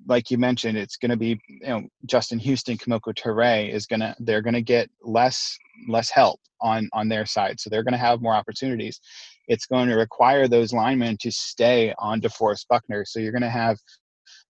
like 0.07 0.31
you 0.31 0.39
mentioned, 0.39 0.77
it's 0.77 0.97
going 0.97 1.11
to 1.11 1.17
be 1.17 1.41
you 1.49 1.67
know 1.67 1.83
Justin 2.07 2.39
Houston, 2.39 2.77
Kemoko 2.77 3.15
Turay 3.15 3.73
is 3.73 3.87
going 3.87 4.01
to 4.01 4.15
they're 4.21 4.43
going 4.43 4.55
to 4.55 4.63
get 4.63 4.91
less 5.03 5.59
less 5.89 6.11
help 6.11 6.41
on 6.61 6.89
on 6.93 7.09
their 7.09 7.27
side, 7.27 7.61
so 7.61 7.71
they're 7.71 7.85
going 7.85 7.93
to 7.93 7.99
have 7.99 8.21
more 8.21 8.35
opportunities. 8.35 9.01
It's 9.49 9.67
going 9.67 9.89
to 9.89 9.97
require 9.97 10.49
those 10.49 10.73
linemen 10.73 11.19
to 11.21 11.31
stay 11.31 11.95
on 11.99 12.21
DeForest 12.21 12.67
Buckner. 12.69 13.05
So 13.05 13.21
you're 13.21 13.33
going 13.33 13.43
to 13.43 13.51
have 13.51 13.77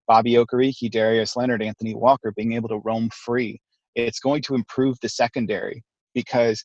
Bobby 0.06 0.34
Okereke, 0.34 0.90
Darius 0.90 1.34
Leonard, 1.34 1.62
Anthony 1.62 1.94
Walker 1.94 2.32
being 2.36 2.52
able 2.52 2.68
to 2.68 2.80
roam 2.84 3.10
free 3.10 3.60
it's 3.94 4.18
going 4.18 4.42
to 4.42 4.54
improve 4.54 4.98
the 5.00 5.08
secondary 5.08 5.82
because 6.14 6.64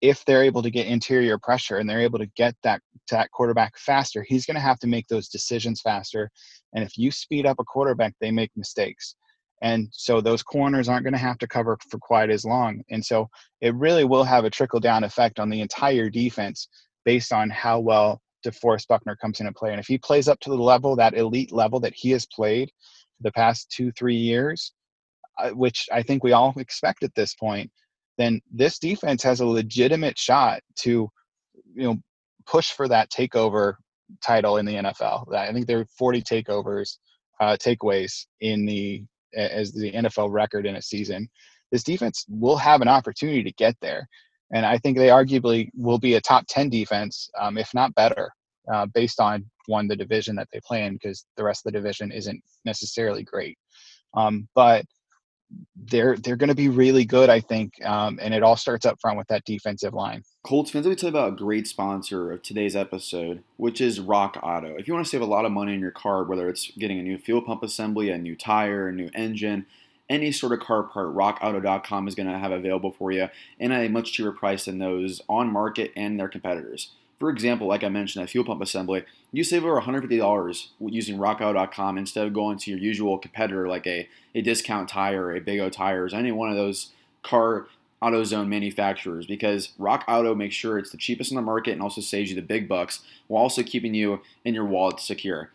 if 0.00 0.24
they're 0.24 0.42
able 0.42 0.62
to 0.62 0.70
get 0.70 0.86
interior 0.86 1.38
pressure 1.38 1.76
and 1.76 1.88
they're 1.88 2.00
able 2.00 2.18
to 2.18 2.30
get 2.36 2.54
that 2.62 2.80
to 3.08 3.14
that 3.14 3.30
quarterback 3.32 3.76
faster, 3.78 4.24
he's 4.26 4.46
going 4.46 4.54
to 4.54 4.60
have 4.60 4.78
to 4.78 4.86
make 4.86 5.06
those 5.08 5.28
decisions 5.28 5.80
faster. 5.80 6.30
And 6.74 6.84
if 6.84 6.96
you 6.96 7.10
speed 7.10 7.46
up 7.46 7.58
a 7.58 7.64
quarterback, 7.64 8.14
they 8.20 8.30
make 8.30 8.50
mistakes. 8.56 9.16
And 9.62 9.88
so 9.92 10.20
those 10.20 10.42
corners 10.42 10.88
aren't 10.88 11.04
going 11.04 11.12
to 11.12 11.18
have 11.18 11.38
to 11.38 11.46
cover 11.46 11.76
for 11.90 11.98
quite 11.98 12.30
as 12.30 12.44
long. 12.44 12.82
And 12.90 13.04
so 13.04 13.28
it 13.60 13.74
really 13.74 14.04
will 14.04 14.24
have 14.24 14.44
a 14.44 14.50
trickle 14.50 14.80
down 14.80 15.04
effect 15.04 15.38
on 15.38 15.50
the 15.50 15.60
entire 15.60 16.08
defense 16.08 16.68
based 17.04 17.32
on 17.32 17.50
how 17.50 17.80
well 17.80 18.22
DeForest 18.46 18.88
Buckner 18.88 19.16
comes 19.16 19.40
into 19.40 19.52
play. 19.52 19.70
And 19.70 19.80
if 19.80 19.86
he 19.86 19.98
plays 19.98 20.28
up 20.28 20.40
to 20.40 20.50
the 20.50 20.56
level, 20.56 20.96
that 20.96 21.14
elite 21.14 21.52
level 21.52 21.80
that 21.80 21.92
he 21.94 22.10
has 22.12 22.26
played 22.26 22.70
for 23.18 23.24
the 23.24 23.32
past 23.32 23.70
two, 23.70 23.92
three 23.92 24.16
years, 24.16 24.72
uh, 25.38 25.50
which 25.50 25.88
I 25.92 26.02
think 26.02 26.24
we 26.24 26.32
all 26.32 26.54
expect 26.56 27.02
at 27.02 27.14
this 27.14 27.34
point, 27.34 27.70
then 28.20 28.40
this 28.52 28.78
defense 28.78 29.22
has 29.22 29.40
a 29.40 29.46
legitimate 29.46 30.18
shot 30.18 30.60
to, 30.80 31.08
you 31.74 31.82
know, 31.82 31.96
push 32.46 32.70
for 32.72 32.88
that 32.88 33.10
takeover 33.10 33.74
title 34.24 34.56
in 34.56 34.66
the 34.66 34.74
NFL. 34.74 35.32
I 35.34 35.52
think 35.52 35.66
there 35.66 35.80
are 35.80 35.86
40 35.98 36.22
takeovers, 36.22 36.98
uh, 37.40 37.56
takeaways 37.56 38.26
in 38.40 38.66
the 38.66 39.04
as 39.34 39.72
the 39.72 39.92
NFL 39.92 40.30
record 40.32 40.66
in 40.66 40.74
a 40.76 40.82
season. 40.82 41.28
This 41.70 41.84
defense 41.84 42.24
will 42.28 42.56
have 42.56 42.80
an 42.80 42.88
opportunity 42.88 43.44
to 43.44 43.52
get 43.52 43.76
there, 43.80 44.08
and 44.52 44.66
I 44.66 44.78
think 44.78 44.96
they 44.96 45.08
arguably 45.08 45.68
will 45.74 45.98
be 45.98 46.14
a 46.14 46.20
top 46.20 46.44
10 46.48 46.68
defense, 46.68 47.30
um, 47.38 47.56
if 47.56 47.72
not 47.72 47.94
better, 47.94 48.30
uh, 48.72 48.86
based 48.92 49.20
on 49.20 49.48
one 49.66 49.86
the 49.86 49.94
division 49.94 50.34
that 50.36 50.48
they 50.52 50.60
play 50.66 50.84
in, 50.84 50.94
because 50.94 51.24
the 51.36 51.44
rest 51.44 51.64
of 51.64 51.72
the 51.72 51.78
division 51.78 52.10
isn't 52.10 52.42
necessarily 52.64 53.22
great. 53.22 53.56
Um, 54.14 54.48
but 54.56 54.84
they're 55.90 56.16
they're 56.16 56.36
going 56.36 56.48
to 56.48 56.54
be 56.54 56.68
really 56.68 57.04
good, 57.04 57.30
I 57.30 57.40
think. 57.40 57.84
Um, 57.84 58.18
and 58.22 58.32
it 58.34 58.42
all 58.42 58.56
starts 58.56 58.86
up 58.86 59.00
front 59.00 59.18
with 59.18 59.28
that 59.28 59.44
defensive 59.44 59.94
line. 59.94 60.22
Colts 60.44 60.70
fans, 60.70 60.86
let 60.86 60.90
me 60.90 60.96
tell 60.96 61.10
you 61.10 61.16
about 61.16 61.32
a 61.32 61.36
great 61.36 61.66
sponsor 61.66 62.32
of 62.32 62.42
today's 62.42 62.76
episode, 62.76 63.42
which 63.56 63.80
is 63.80 64.00
Rock 64.00 64.38
Auto. 64.42 64.76
If 64.76 64.88
you 64.88 64.94
want 64.94 65.04
to 65.06 65.10
save 65.10 65.20
a 65.20 65.26
lot 65.26 65.44
of 65.44 65.52
money 65.52 65.74
in 65.74 65.80
your 65.80 65.90
car, 65.90 66.24
whether 66.24 66.48
it's 66.48 66.70
getting 66.72 66.98
a 66.98 67.02
new 67.02 67.18
fuel 67.18 67.42
pump 67.42 67.62
assembly, 67.62 68.10
a 68.10 68.18
new 68.18 68.36
tire, 68.36 68.88
a 68.88 68.92
new 68.92 69.10
engine, 69.14 69.66
any 70.08 70.32
sort 70.32 70.52
of 70.52 70.60
car 70.60 70.82
part, 70.82 71.14
rockauto.com 71.14 72.08
is 72.08 72.14
going 72.14 72.28
to 72.28 72.38
have 72.38 72.52
available 72.52 72.90
for 72.90 73.12
you 73.12 73.28
and 73.58 73.72
at 73.72 73.86
a 73.86 73.88
much 73.88 74.12
cheaper 74.12 74.32
price 74.32 74.64
than 74.64 74.78
those 74.78 75.22
on 75.28 75.52
market 75.52 75.92
and 75.96 76.18
their 76.18 76.28
competitors. 76.28 76.90
For 77.20 77.28
example, 77.28 77.66
like 77.66 77.84
I 77.84 77.90
mentioned, 77.90 78.22
that 78.24 78.30
fuel 78.30 78.46
pump 78.46 78.62
assembly, 78.62 79.04
you 79.30 79.44
save 79.44 79.62
over 79.62 79.78
$150 79.78 80.68
using 80.80 81.18
rockauto.com 81.18 81.98
instead 81.98 82.26
of 82.26 82.32
going 82.32 82.56
to 82.58 82.70
your 82.70 82.80
usual 82.80 83.18
competitor 83.18 83.68
like 83.68 83.86
a, 83.86 84.08
a 84.34 84.40
discount 84.40 84.88
tire 84.88 85.26
or 85.26 85.36
a 85.36 85.40
Big 85.40 85.60
O 85.60 85.68
tires, 85.68 86.14
any 86.14 86.32
one 86.32 86.48
of 86.48 86.56
those 86.56 86.92
car 87.22 87.66
AutoZone 88.02 88.48
manufacturers 88.48 89.26
because 89.26 89.72
Rock 89.78 90.04
Auto 90.08 90.34
makes 90.34 90.54
sure 90.54 90.78
it's 90.78 90.90
the 90.90 90.96
cheapest 90.96 91.30
in 91.30 91.36
the 91.36 91.42
market 91.42 91.72
and 91.72 91.82
also 91.82 92.00
saves 92.00 92.30
you 92.30 92.36
the 92.36 92.42
big 92.42 92.66
bucks 92.66 93.00
while 93.26 93.42
also 93.42 93.62
keeping 93.62 93.92
you 93.92 94.22
and 94.46 94.54
your 94.54 94.64
wallet 94.64 94.98
secure. 94.98 95.50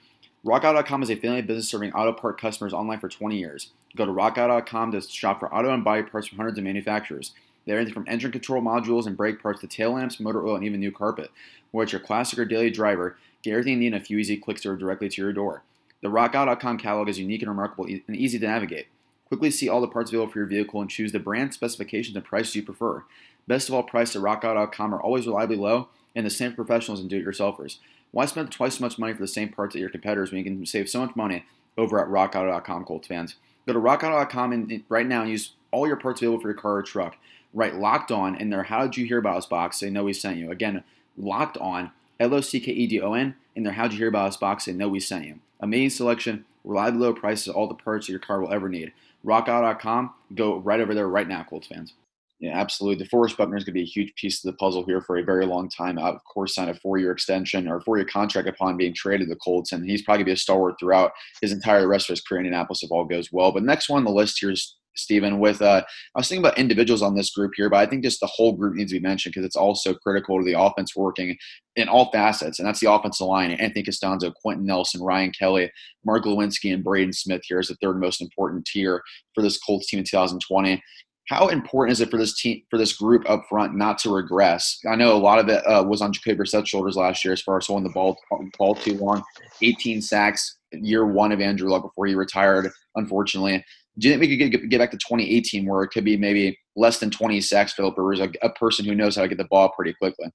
RockAuto.com 0.46 1.02
is 1.02 1.10
a 1.10 1.16
family 1.16 1.42
business 1.42 1.68
serving 1.68 1.94
auto 1.94 2.14
part 2.14 2.40
customers 2.40 2.72
online 2.72 3.00
for 3.00 3.10
20 3.10 3.36
years. 3.36 3.72
Go 3.96 4.06
to 4.06 4.12
RockAuto.com 4.12 4.92
to 4.92 5.02
shop 5.02 5.40
for 5.40 5.52
auto 5.52 5.74
and 5.74 5.84
body 5.84 6.04
parts 6.04 6.28
from 6.28 6.38
hundreds 6.38 6.60
of 6.60 6.64
manufacturers. 6.64 7.34
They're 7.66 7.78
anything 7.78 7.94
from 7.94 8.06
engine 8.08 8.32
control 8.32 8.62
modules 8.62 9.08
and 9.08 9.18
brake 9.18 9.42
parts 9.42 9.62
to 9.62 9.68
tail 9.68 9.94
lamps, 9.94 10.20
motor 10.20 10.46
oil, 10.46 10.56
and 10.56 10.64
even 10.64 10.80
new 10.80 10.92
carpet. 10.92 11.32
Whether 11.72 11.84
it's 11.84 11.92
your 11.94 12.02
classic 12.02 12.40
or 12.40 12.46
daily 12.46 12.70
driver, 12.70 13.18
get 13.42 13.52
everything 13.52 13.74
you 13.74 13.80
need 13.80 13.88
in 13.88 13.94
a 13.96 14.00
few 14.00 14.18
easy 14.18 14.38
clicks 14.38 14.66
or 14.66 14.76
directly 14.76 15.10
to 15.10 15.22
your 15.22 15.34
door. 15.34 15.64
The 16.02 16.10
RockAuto.com 16.10 16.78
catalog 16.78 17.10
is 17.10 17.20
unique 17.20 17.42
and 17.42 17.50
remarkable 17.50 17.86
and 17.86 18.16
easy 18.16 18.38
to 18.40 18.48
navigate. 18.48 18.88
Quickly 19.28 19.50
see 19.50 19.68
all 19.68 19.82
the 19.82 19.88
parts 19.88 20.12
available 20.12 20.32
for 20.32 20.40
your 20.40 20.48
vehicle 20.48 20.80
and 20.82 20.90
choose 20.90 21.12
the 21.12 21.20
brand, 21.20 21.54
specifications, 21.54 22.16
and 22.16 22.24
prices 22.24 22.56
you 22.56 22.64
prefer. 22.64 23.04
Best 23.48 23.70
of 23.70 23.76
all, 23.76 23.84
prices 23.84 24.16
at 24.18 24.22
RockAuto.com 24.22 24.94
are 24.94 25.02
always 25.02 25.26
reliably 25.26 25.58
low 25.58 25.90
and 26.16 26.26
the 26.26 26.30
same 26.30 26.52
for 26.52 26.64
professionals 26.64 27.00
and 27.00 27.10
do-it-yourselfers. 27.10 27.78
Why 28.12 28.26
spend 28.26 28.52
twice 28.52 28.76
as 28.76 28.82
much 28.82 29.00
money 29.00 29.14
for 29.14 29.20
the 29.20 29.28
same 29.28 29.50
parts 29.50 29.76
at 29.76 29.82
your 29.82 29.90
competitors 29.90 30.32
when 30.32 30.38
you 30.38 30.44
can 30.44 30.66
save 30.66 30.90
so 30.90 31.00
much 31.00 31.16
money 31.16 31.44
over 31.78 32.00
at 32.00 32.08
RockAuto.com, 32.08 32.86
Colts 32.86 33.08
fans? 33.08 33.36
Go 33.66 33.74
to 33.74 33.80
RockAuto.com 33.80 34.54
and, 34.54 34.84
right 34.90 35.08
now 35.08 35.22
and 35.22 35.32
use 35.32 35.52
all 35.72 35.88
your 35.88 35.98
parts 35.98 36.22
available 36.22 36.42
for 36.42 36.50
your 36.50 36.58
car 36.58 36.78
or 36.78 36.84
truck. 36.84 37.18
Write 37.56 37.76
Locked 37.76 38.12
On 38.12 38.36
in 38.36 38.50
their 38.50 38.64
How 38.64 38.84
Did 38.84 38.98
You 38.98 39.06
Hear 39.06 39.18
About 39.18 39.38
Us 39.38 39.46
box. 39.46 39.80
They 39.80 39.90
know 39.90 40.04
we 40.04 40.14
sent 40.14 40.38
you. 40.38 40.52
Again, 40.52 40.84
Locked 41.18 41.58
On, 41.58 41.90
L 42.20 42.34
O 42.34 42.42
C 42.42 42.60
K 42.60 42.72
E 42.72 42.86
D 42.86 43.02
O 43.02 43.14
N, 43.14 43.36
in 43.56 43.64
their 43.64 43.74
How'd 43.74 43.94
You 43.94 44.00
Hear 44.00 44.10
About 44.10 44.28
Us 44.28 44.38
box. 44.38 44.66
They 44.66 44.74
know 44.74 44.90
we 44.90 45.00
sent 45.00 45.26
you. 45.26 45.40
Amazing 45.62 45.96
selection, 45.96 46.46
reliably 46.66 47.00
low 47.00 47.14
prices, 47.14 47.48
all 47.48 47.68
the 47.68 47.74
parts 47.74 48.08
that 48.08 48.12
your 48.12 48.20
car 48.20 48.42
will 48.42 48.52
ever 48.52 48.68
need. 48.68 48.92
RockAuto.com. 49.26 50.14
Go 50.36 50.58
right 50.58 50.82
over 50.82 50.94
there 50.94 51.08
right 51.08 51.28
now, 51.28 51.44
Colts 51.44 51.68
fans. 51.68 51.94
Yeah, 52.40 52.60
absolutely. 52.60 53.06
DeForest 53.06 53.38
Buckner 53.38 53.56
is 53.56 53.64
going 53.64 53.74
to 53.74 53.80
be 53.80 53.84
a 53.84 53.86
huge 53.86 54.14
piece 54.16 54.44
of 54.44 54.52
the 54.52 54.58
puzzle 54.58 54.84
here 54.84 55.00
for 55.00 55.18
a 55.18 55.24
very 55.24 55.46
long 55.46 55.70
time. 55.70 55.98
Of 55.98 56.22
course, 56.26 56.54
signed 56.54 56.70
a 56.70 56.76
four-year 56.76 57.12
extension 57.12 57.70
or 57.70 57.80
four-year 57.80 58.06
contract 58.06 58.50
upon 58.50 58.76
being 58.76 58.94
traded 58.94 59.28
to 59.28 59.34
the 59.34 59.40
Colts, 59.40 59.72
and 59.72 59.90
he's 59.90 60.02
probably 60.02 60.20
going 60.20 60.26
to 60.26 60.30
be 60.32 60.34
a 60.34 60.38
stalwart 60.38 60.76
throughout 60.78 61.14
his 61.42 61.54
entire 61.54 61.88
rest 61.88 62.10
of 62.10 62.14
his 62.14 62.22
career 62.22 62.42
in 62.42 62.48
Indianapolis 62.48 62.84
if 62.84 62.92
all 62.92 63.06
goes 63.06 63.32
well. 63.32 63.54
But 63.54 63.64
next 63.64 63.88
one 63.88 64.00
on 64.00 64.04
the 64.04 64.12
list 64.12 64.40
here 64.40 64.52
is 64.52 64.76
Stephen, 64.96 65.40
with 65.40 65.62
uh, 65.62 65.84
I 66.16 66.20
was 66.20 66.28
thinking 66.28 66.44
about 66.46 66.58
individuals 66.58 67.02
on 67.02 67.16
this 67.16 67.32
group 67.32 67.52
here, 67.56 67.70
but 67.70 67.80
I 67.80 67.86
think 67.86 68.04
just 68.04 68.20
the 68.20 68.28
whole 68.28 68.54
group 68.54 68.76
needs 68.76 68.92
to 68.92 69.00
be 69.00 69.08
mentioned 69.08 69.34
because 69.34 69.46
it's 69.46 69.56
also 69.56 69.94
critical 69.94 70.40
to 70.40 70.46
the 70.46 70.60
offense 70.60 70.96
working 70.96 71.38
in 71.76 71.88
all 71.90 72.12
facets, 72.12 72.60
and 72.60 72.68
that's 72.68 72.80
the 72.80 72.92
offensive 72.92 73.28
line. 73.28 73.52
Anthony 73.52 73.84
Castonzo, 73.84 74.34
Quenton 74.34 74.66
Nelson, 74.66 75.02
Ryan 75.02 75.32
Kelly, 75.32 75.72
Mark 76.06 76.26
Glowinski, 76.26 76.74
and 76.74 76.84
Braden 76.84 77.14
Smith 77.14 77.42
here 77.46 77.60
is 77.60 77.68
the 77.68 77.76
third 77.82 78.00
most 78.00 78.22
important 78.22 78.66
tier 78.66 79.02
for 79.34 79.42
this 79.42 79.58
Colts 79.58 79.88
team 79.88 80.00
in 80.00 80.06
2020 80.06 80.82
how 81.28 81.48
important 81.48 81.92
is 81.92 82.02
it 82.02 82.12
for 82.12 82.18
this 82.18 82.40
team 82.40 82.62
for 82.70 82.78
this 82.78 82.94
group 82.94 83.28
up 83.30 83.46
front 83.50 83.76
not 83.76 83.98
to 84.00 84.14
regress? 84.14 84.80
I 84.90 84.96
know 84.96 85.16
a 85.16 85.18
lot 85.18 85.40
of 85.40 85.50
it 85.50 85.66
uh, 85.66 85.84
was 85.84 86.02
on 86.02 86.14
Jacoby 86.14 86.38
Brissett's 86.38 86.70
shoulders 86.70 86.96
last 86.96 87.26
year 87.26 87.34
as 87.34 87.42
far 87.42 87.58
as 87.58 87.68
holding 87.68 87.88
the 87.88 87.94
ball 87.94 88.18
ball 88.58 88.76
too 88.76 88.98
long. 88.98 89.24
18 89.62 90.02
sacks 90.02 90.58
year 90.72 91.06
one 91.06 91.32
of 91.32 91.42
Andrew 91.42 91.70
Luck 91.70 91.84
before 91.84 92.06
he 92.06 92.16
retired, 92.16 92.70
unfortunately. 92.96 93.64
Do 93.98 94.08
you 94.10 94.14
think 94.14 94.22
we 94.22 94.38
could 94.38 94.52
get, 94.52 94.70
get 94.70 94.80
back 94.80 94.92
to 94.92 94.98
2018 94.98 95.66
where 95.66 95.84
it 95.84 95.90
could 95.90 96.04
be 96.04 96.18
maybe 96.18 96.58
less 96.76 97.00
than 97.00 97.10
20 97.10 97.40
sacks, 97.42 97.74
Philip 97.74 97.98
Rivers, 97.98 98.20
a, 98.20 98.30
a 98.46 98.50
person 98.52 98.86
who 98.86 98.96
knows 98.96 99.16
how 99.16 99.22
to 99.22 99.28
get 99.28 99.38
the 99.38 99.46
ball 99.46 99.70
pretty 99.70 99.94
quickly? 99.94 100.30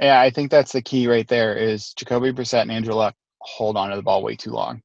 Yeah, 0.00 0.20
I 0.20 0.30
think 0.30 0.50
that's 0.50 0.72
the 0.72 0.82
key 0.82 1.08
right 1.08 1.26
there. 1.26 1.56
Is 1.56 1.92
Jacoby 1.94 2.32
Brissett 2.32 2.62
and 2.62 2.70
Andrew 2.70 2.94
Luck 2.94 3.14
hold 3.40 3.76
on 3.76 3.90
to 3.90 3.96
the 3.96 4.02
ball 4.02 4.22
way 4.22 4.36
too 4.36 4.50
long. 4.50 4.80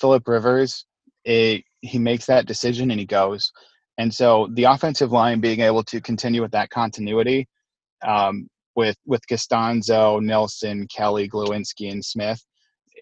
Philip 0.00 0.26
Rivers, 0.26 0.84
it, 1.24 1.64
he 1.80 1.98
makes 1.98 2.26
that 2.26 2.46
decision 2.46 2.90
and 2.90 3.00
he 3.00 3.06
goes. 3.06 3.52
And 3.98 4.12
so 4.12 4.48
the 4.54 4.64
offensive 4.64 5.12
line 5.12 5.40
being 5.40 5.60
able 5.60 5.82
to 5.84 6.00
continue 6.00 6.42
with 6.42 6.52
that 6.52 6.70
continuity 6.70 7.48
um, 8.06 8.48
with 8.74 8.96
with 9.06 9.22
Castonzo, 9.30 10.22
Nelson, 10.22 10.86
Kelly, 10.88 11.28
Glowinski, 11.28 11.90
and 11.90 12.04
Smith, 12.04 12.44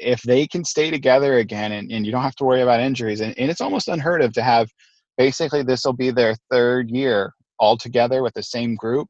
if 0.00 0.22
they 0.22 0.46
can 0.46 0.64
stay 0.64 0.90
together 0.90 1.38
again 1.38 1.72
and, 1.72 1.90
and 1.90 2.04
you 2.04 2.12
don't 2.12 2.22
have 2.22 2.36
to 2.36 2.44
worry 2.44 2.62
about 2.62 2.80
injuries, 2.80 3.20
and, 3.20 3.36
and 3.38 3.50
it's 3.50 3.60
almost 3.60 3.88
unheard 3.88 4.22
of 4.22 4.32
to 4.34 4.42
have 4.42 4.68
basically 5.16 5.62
this 5.62 5.84
will 5.84 5.92
be 5.92 6.10
their 6.10 6.34
third 6.50 6.90
year 6.90 7.32
all 7.58 7.76
together 7.76 8.22
with 8.22 8.34
the 8.34 8.42
same 8.42 8.74
group. 8.74 9.08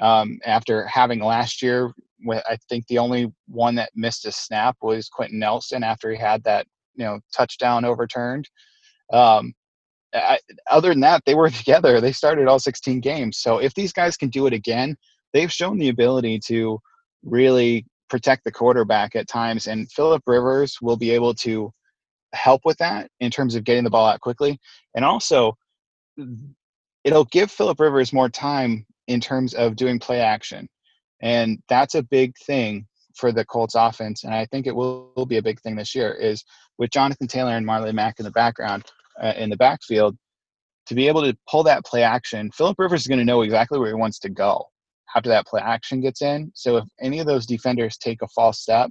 Um, 0.00 0.38
after 0.44 0.86
having 0.86 1.20
last 1.20 1.62
year, 1.62 1.92
I 2.28 2.56
think 2.68 2.86
the 2.86 2.98
only 2.98 3.32
one 3.48 3.74
that 3.76 3.90
missed 3.94 4.26
a 4.26 4.32
snap 4.32 4.76
was 4.82 5.08
Quenton 5.08 5.38
Nelson 5.38 5.82
after 5.82 6.10
he 6.10 6.18
had 6.18 6.42
that 6.44 6.66
you 6.94 7.04
know 7.04 7.20
touchdown 7.34 7.84
overturned. 7.84 8.48
Um, 9.12 9.54
I, 10.14 10.38
other 10.70 10.90
than 10.90 11.00
that, 11.00 11.22
they 11.24 11.34
were 11.34 11.50
together. 11.50 12.00
They 12.00 12.12
started 12.12 12.48
all 12.48 12.58
16 12.58 13.00
games. 13.00 13.38
So 13.38 13.58
if 13.58 13.74
these 13.74 13.92
guys 13.92 14.16
can 14.16 14.28
do 14.28 14.46
it 14.46 14.52
again, 14.52 14.96
they've 15.32 15.52
shown 15.52 15.78
the 15.78 15.88
ability 15.88 16.40
to 16.46 16.78
really 17.22 17.86
protect 18.10 18.44
the 18.44 18.52
quarterback 18.52 19.16
at 19.16 19.28
times. 19.28 19.66
And 19.66 19.90
Philip 19.90 20.22
Rivers 20.26 20.78
will 20.82 20.96
be 20.96 21.10
able 21.12 21.34
to 21.34 21.72
help 22.32 22.62
with 22.64 22.76
that 22.78 23.10
in 23.20 23.30
terms 23.30 23.54
of 23.54 23.64
getting 23.64 23.84
the 23.84 23.90
ball 23.90 24.06
out 24.06 24.20
quickly. 24.20 24.58
And 24.94 25.04
also, 25.04 25.56
it'll 27.04 27.24
give 27.26 27.50
Philip 27.50 27.80
Rivers 27.80 28.12
more 28.12 28.28
time 28.28 28.84
in 29.06 29.20
terms 29.20 29.54
of 29.54 29.76
doing 29.76 29.98
play 29.98 30.20
action. 30.20 30.68
And 31.22 31.58
that's 31.68 31.94
a 31.94 32.02
big 32.02 32.34
thing 32.46 32.86
for 33.14 33.32
the 33.32 33.44
Colts 33.44 33.74
offense. 33.74 34.24
And 34.24 34.34
I 34.34 34.46
think 34.46 34.66
it 34.66 34.74
will, 34.74 35.12
will 35.16 35.26
be 35.26 35.38
a 35.38 35.42
big 35.42 35.60
thing 35.60 35.76
this 35.76 35.94
year 35.94 36.12
is 36.12 36.44
with 36.78 36.90
Jonathan 36.90 37.26
Taylor 37.26 37.52
and 37.52 37.66
Marlon 37.66 37.94
Mack 37.94 38.18
in 38.18 38.24
the 38.24 38.30
background, 38.30 38.84
uh, 39.22 39.34
in 39.36 39.50
the 39.50 39.56
backfield, 39.56 40.16
to 40.86 40.94
be 40.94 41.08
able 41.08 41.22
to 41.22 41.36
pull 41.48 41.62
that 41.64 41.84
play 41.84 42.02
action, 42.02 42.50
Philip 42.52 42.78
Rivers 42.78 43.02
is 43.02 43.06
going 43.06 43.18
to 43.18 43.24
know 43.24 43.42
exactly 43.42 43.78
where 43.78 43.88
he 43.88 43.94
wants 43.94 44.18
to 44.20 44.30
go 44.30 44.66
after 45.14 45.28
that 45.28 45.46
play 45.46 45.60
action 45.60 46.00
gets 46.00 46.22
in. 46.22 46.50
So 46.54 46.78
if 46.78 46.84
any 47.00 47.18
of 47.18 47.26
those 47.26 47.46
defenders 47.46 47.96
take 47.96 48.22
a 48.22 48.28
false 48.28 48.60
step, 48.60 48.90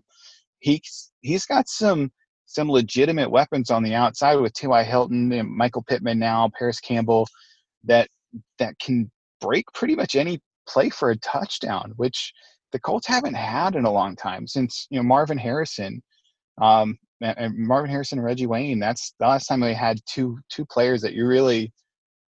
he's 0.60 1.12
he's 1.22 1.46
got 1.46 1.68
some 1.68 2.12
some 2.46 2.70
legitimate 2.70 3.30
weapons 3.30 3.70
on 3.70 3.84
the 3.84 3.94
outside 3.94 4.36
with 4.36 4.54
T.Y. 4.54 4.84
Hilton 4.84 5.32
and 5.32 5.50
Michael 5.50 5.84
Pittman 5.84 6.18
now, 6.18 6.50
Parris 6.58 6.80
Campbell, 6.80 7.28
that 7.84 8.10
that 8.58 8.78
can 8.80 9.10
break 9.40 9.66
pretty 9.74 9.96
much 9.96 10.16
any 10.16 10.42
play 10.68 10.90
for 10.90 11.12
a 11.12 11.18
touchdown, 11.18 11.94
which 11.96 12.34
the 12.72 12.80
Colts 12.80 13.08
haven't 13.08 13.36
had 13.36 13.76
in 13.76 13.86
a 13.86 13.92
long 13.92 14.16
time 14.16 14.48
since 14.48 14.88
you 14.90 14.98
know 14.98 15.04
Marvin 15.04 15.38
Harrison, 15.38 16.02
um, 16.62 16.98
and 17.22 17.56
Marvin 17.58 17.92
Harrison 17.92 18.20
and 18.20 18.26
Reggie 18.26 18.48
Wayne. 18.48 18.80
That's 18.80 19.14
the 19.20 19.28
last 19.28 19.48
time 19.48 19.60
they 19.60 19.74
had 19.74 20.00
two 20.08 20.38
two 20.50 20.66
players 20.66 21.02
that 21.02 21.14
you 21.14 21.28
really 21.28 21.72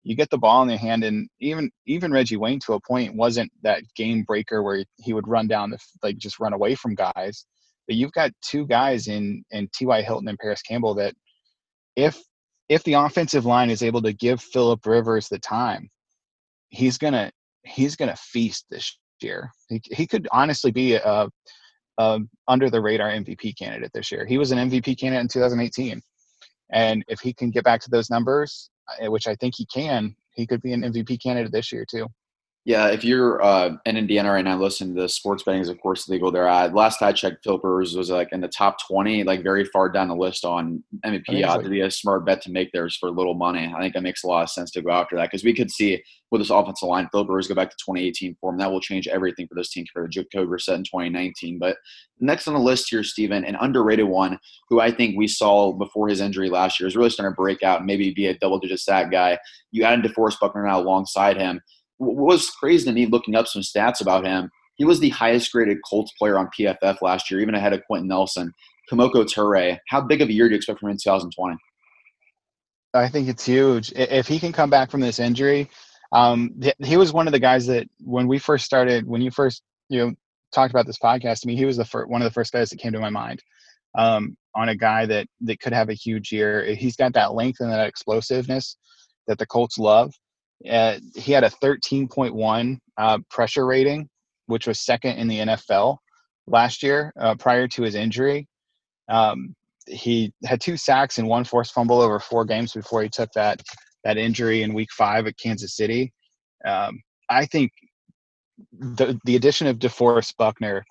you 0.08 0.16
get 0.16 0.30
the 0.30 0.38
ball 0.38 0.64
in 0.64 0.70
your 0.70 0.78
hand, 0.78 1.04
and 1.04 1.28
even 1.42 1.70
even 1.86 2.14
Reggie 2.14 2.38
Wayne 2.38 2.62
to 2.62 2.74
a 2.74 2.80
point 2.80 3.14
wasn't 3.14 3.52
that 3.64 3.84
game 3.94 4.24
breaker 4.24 4.64
where 4.64 4.86
he 4.96 5.12
would 5.12 5.28
run 5.28 5.48
down 5.48 5.70
the 5.70 5.80
like 6.02 6.18
just 6.18 6.40
run 6.40 6.54
away 6.54 6.76
from 6.76 6.96
guys. 6.96 7.46
But 7.88 7.98
you've 7.98 8.14
got 8.14 8.32
two 8.42 8.66
guys 8.66 9.08
in 9.08 9.44
in 9.52 9.68
T.Y. 9.76 10.02
Hilton 10.02 10.30
and 10.30 10.40
Parris 10.40 10.62
Campbell 10.62 10.96
that 10.96 11.14
if 11.98 12.24
if 12.70 12.86
the 12.86 12.94
offensive 12.94 13.46
line 13.46 13.70
is 13.70 13.84
able 13.84 14.02
to 14.04 14.14
give 14.14 14.42
Philip 14.42 14.86
Rivers 14.86 15.28
the 15.28 15.40
time, 15.40 15.90
he's 16.70 16.98
gonna 16.98 17.30
he's 17.66 17.98
gonna 17.98 18.16
feast 18.16 18.66
this 18.70 18.98
year. 19.20 19.52
He 19.68 19.82
he 19.92 20.08
could 20.08 20.30
honestly 20.32 20.72
be 20.72 20.94
a, 20.94 21.28
a 21.98 22.20
under 22.48 22.70
the 22.70 22.80
radar 22.80 23.10
MVP 23.10 23.58
candidate 23.60 23.92
this 23.94 24.10
year. 24.10 24.26
He 24.26 24.38
was 24.38 24.52
an 24.52 24.70
MVP 24.70 24.98
candidate 24.98 25.24
in 25.24 25.28
2018, 25.28 26.02
and 26.72 27.04
if 27.10 27.20
he 27.20 27.34
can 27.34 27.52
get 27.52 27.66
back 27.66 27.82
to 27.82 27.90
those 27.90 28.10
numbers, 28.10 28.70
which 29.02 29.28
I 29.28 29.36
think 29.36 29.56
he 29.56 29.66
can, 29.66 30.16
he 30.32 30.48
could 30.48 30.62
be 30.62 30.74
an 30.74 30.82
MVP 30.82 31.22
candidate 31.22 31.52
this 31.52 31.72
year 31.72 31.86
too. 31.90 32.08
Yeah, 32.68 32.88
if 32.88 33.06
you're 33.06 33.42
uh, 33.42 33.78
in 33.86 33.96
Indiana 33.96 34.30
right 34.30 34.44
now, 34.44 34.60
listen, 34.60 34.94
to 34.94 35.02
the 35.04 35.08
sports 35.08 35.42
betting 35.42 35.62
is 35.62 35.70
of 35.70 35.80
course 35.80 36.10
legal 36.10 36.34
there. 36.34 36.50
Uh, 36.50 36.68
last 36.68 37.02
I 37.02 37.14
checked, 37.14 37.46
Philip 37.46 37.64
Rivers 37.64 37.96
was 37.96 38.10
like 38.10 38.28
in 38.34 38.42
the 38.42 38.50
top 38.50 38.76
20, 38.90 39.24
like 39.24 39.42
very 39.42 39.64
far 39.64 39.88
down 39.88 40.10
the 40.10 40.16
list 40.18 40.44
on 40.44 40.84
MVP. 41.06 41.48
Ought 41.48 41.64
to 41.64 41.70
be 41.70 41.80
a 41.80 41.90
smart 41.90 42.26
bet 42.26 42.42
to 42.42 42.52
make 42.52 42.74
theirs 42.74 42.98
for 42.98 43.10
little 43.10 43.36
money. 43.36 43.74
I 43.74 43.80
think 43.80 43.94
that 43.94 44.04
makes 44.04 44.26
a 44.26 44.28
lot 44.28 44.44
of 44.44 44.50
sense 44.50 44.70
to 44.72 44.82
go 44.82 44.92
after 44.92 45.16
that 45.16 45.32
because 45.32 45.46
we 45.46 45.56
could 45.56 45.72
see 45.72 46.04
with 46.30 46.42
this 46.42 46.50
offensive 46.50 46.90
line, 46.90 47.08
Philip 47.10 47.30
Rivers 47.30 47.48
go 47.48 47.56
back 47.56 47.70
to 47.70 47.76
2018 47.86 48.36
form. 48.42 48.58
That 48.58 48.70
will 48.70 48.82
change 48.82 49.08
everything 49.08 49.48
for 49.48 49.56
this 49.56 49.70
team 49.70 49.86
compared 49.86 50.14
for 50.14 50.22
Jacoby 50.24 50.52
Brissett 50.52 50.76
in 50.76 50.84
2019. 50.84 51.60
But 51.60 51.78
next 52.20 52.50
on 52.50 52.54
the 52.54 52.60
list 52.60 52.90
here, 52.90 53.02
Stephen, 53.02 53.46
an 53.46 53.56
underrated 53.62 54.08
one 54.08 54.38
who 54.70 54.82
I 54.82 54.92
think 54.92 55.16
we 55.16 55.30
saw 55.30 55.72
before 55.72 56.10
his 56.10 56.20
injury 56.20 56.50
last 56.50 56.82
year 56.82 56.88
is 56.88 56.98
really 56.98 57.12
starting 57.12 57.32
to 57.32 57.42
break 57.42 57.64
out 57.64 57.78
and 57.78 57.88
maybe 57.88 58.14
be 58.14 58.28
a 58.28 58.38
double-digit 58.38 58.82
sack 58.82 59.10
guy. 59.10 59.40
You 59.72 59.86
added 59.86 60.04
DeForest 60.04 60.42
Buckner 60.42 60.66
now 60.66 60.82
alongside 60.82 61.38
him 61.38 61.62
what 61.98 62.16
was 62.16 62.50
crazy 62.50 62.86
to 62.86 62.92
me 62.92 63.06
looking 63.06 63.36
up 63.36 63.48
some 63.48 63.62
stats 63.62 64.02
about 64.02 64.26
him, 64.26 64.50
he 64.76 64.86
was 64.86 65.00
the 65.00 65.10
highest 65.10 65.52
graded 65.52 65.80
Colts 65.88 66.12
player 66.18 66.38
on 66.38 66.50
PFF 66.58 67.02
last 67.02 67.30
year, 67.32 67.42
even 67.42 67.56
ahead 67.56 67.74
of 67.74 67.84
Quenton 67.86 68.08
Nelson. 68.08 68.54
Kemoko 68.92 69.26
Turay, 69.26 69.78
how 69.90 70.02
big 70.02 70.22
of 70.22 70.30
a 70.30 70.34
year 70.34 70.48
do 70.48 70.52
you 70.52 70.58
expect 70.58 70.80
from 70.80 70.90
him 70.90 70.94
in 70.94 70.98
2020? 70.98 71.58
I 72.94 73.10
think 73.10 73.28
it's 73.28 73.46
huge. 73.46 73.92
If 73.96 74.28
he 74.28 74.40
can 74.40 74.54
come 74.54 74.70
back 74.70 74.90
from 74.90 75.02
this 75.02 75.20
injury, 75.20 75.70
um, 76.14 76.60
he 76.80 76.96
was 76.98 77.12
one 77.12 77.28
of 77.28 77.34
the 77.34 77.40
guys 77.40 77.68
that 77.68 77.88
when 78.00 78.28
we 78.28 78.40
first 78.40 78.66
started, 78.66 79.06
when 79.06 79.22
you 79.22 79.30
first 79.32 79.62
you 79.90 80.00
know 80.00 80.14
talked 80.54 80.72
about 80.72 80.86
this 80.86 81.00
podcast 81.00 81.42
to 81.42 81.48
me, 81.48 81.56
he 81.56 81.66
was 81.66 81.78
the 81.78 81.86
first, 81.86 82.10
one 82.10 82.22
of 82.22 82.26
the 82.26 82.34
first 82.34 82.54
guys 82.54 82.70
that 82.70 82.80
came 82.80 82.94
to 82.94 83.00
my 83.00 83.10
mind 83.10 83.44
um, 83.98 84.38
on 84.56 84.70
a 84.70 84.76
guy 84.76 85.06
that 85.06 85.28
that 85.42 85.60
could 85.60 85.74
have 85.74 85.90
a 85.90 85.94
huge 85.94 86.32
year. 86.32 86.64
He's 86.64 86.96
got 86.96 87.14
that 87.14 87.34
length 87.34 87.60
and 87.60 87.72
that 87.72 87.88
explosiveness 87.88 88.78
that 89.28 89.38
the 89.38 89.46
Colts 89.46 89.78
love. 89.78 90.14
Uh, 90.70 90.98
he 91.16 91.32
had 91.32 91.44
a 91.44 91.50
13.1 91.50 92.80
uh, 92.98 93.20
pressure 93.30 93.66
rating, 93.66 94.10
which 94.48 94.68
was 94.68 94.80
second 94.80 95.18
in 95.18 95.28
the 95.28 95.40
NFL 95.40 95.98
last 96.48 96.82
year 96.82 97.14
uh, 97.20 97.36
prior 97.36 97.68
to 97.68 97.84
his 97.84 97.96
injury. 97.96 98.48
Um, 99.10 99.56
he 99.88 100.34
had 100.46 100.60
two 100.60 100.78
sacks 100.78 101.18
and 101.18 101.28
one 101.28 101.44
forced 101.44 101.74
fumble 101.74 102.02
over 102.02 102.20
four 102.20 102.46
games 102.46 102.74
before 102.74 103.04
he 103.04 103.10
took 103.10 103.32
that 103.34 103.62
that 104.04 104.18
injury 104.18 104.64
in 104.64 104.74
Week 104.74 104.90
Five 104.92 105.28
at 105.28 105.38
Kansas 105.38 105.76
City. 105.76 106.12
Um, 106.66 107.02
I 107.30 107.46
think 107.46 107.72
the 108.72 109.20
the 109.26 109.36
addition 109.36 109.68
of 109.68 109.80
DeForest 109.80 110.36
Buckner, 110.38 110.86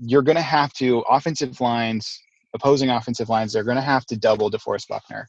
you're 0.00 0.22
going 0.22 0.36
to 0.36 0.42
have 0.42 0.72
to 0.74 1.00
offensive 1.08 1.60
lines, 1.60 2.20
opposing 2.54 2.90
offensive 2.90 3.28
lines, 3.28 3.52
they're 3.52 3.64
going 3.64 3.76
to 3.76 3.82
have 3.82 4.06
to 4.06 4.16
double 4.16 4.50
DeForest 4.50 4.88
Buckner. 4.88 5.28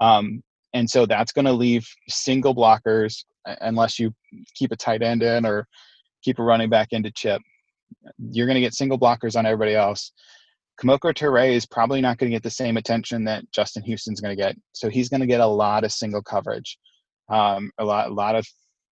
Um, 0.00 0.42
and 0.74 0.88
so 0.88 1.06
that's 1.06 1.32
going 1.32 1.44
to 1.44 1.52
leave 1.52 1.86
single 2.08 2.54
blockers 2.54 3.24
unless 3.60 3.98
you 3.98 4.14
keep 4.54 4.72
a 4.72 4.76
tight 4.76 5.02
end 5.02 5.22
in 5.22 5.44
or 5.44 5.66
keep 6.22 6.38
a 6.38 6.42
running 6.42 6.70
back 6.70 6.88
into 6.92 7.10
chip. 7.10 7.42
You're 8.18 8.46
going 8.46 8.54
to 8.54 8.60
get 8.60 8.74
single 8.74 8.98
blockers 8.98 9.36
on 9.36 9.44
everybody 9.44 9.74
else. 9.74 10.12
Kemoko 10.80 11.12
Turay 11.12 11.52
is 11.52 11.66
probably 11.66 12.00
not 12.00 12.16
going 12.16 12.30
to 12.30 12.34
get 12.34 12.42
the 12.42 12.50
same 12.50 12.76
attention 12.76 13.24
that 13.24 13.44
Justin 13.52 13.82
Houston's 13.82 14.20
going 14.20 14.34
to 14.34 14.42
get. 14.42 14.56
So 14.72 14.88
he's 14.88 15.08
going 15.08 15.20
to 15.20 15.26
get 15.26 15.40
a 15.40 15.46
lot 15.46 15.84
of 15.84 15.92
single 15.92 16.22
coverage, 16.22 16.78
um, 17.28 17.70
a 17.78 17.84
lot, 17.84 18.08
a 18.08 18.14
lot 18.14 18.34
of 18.34 18.46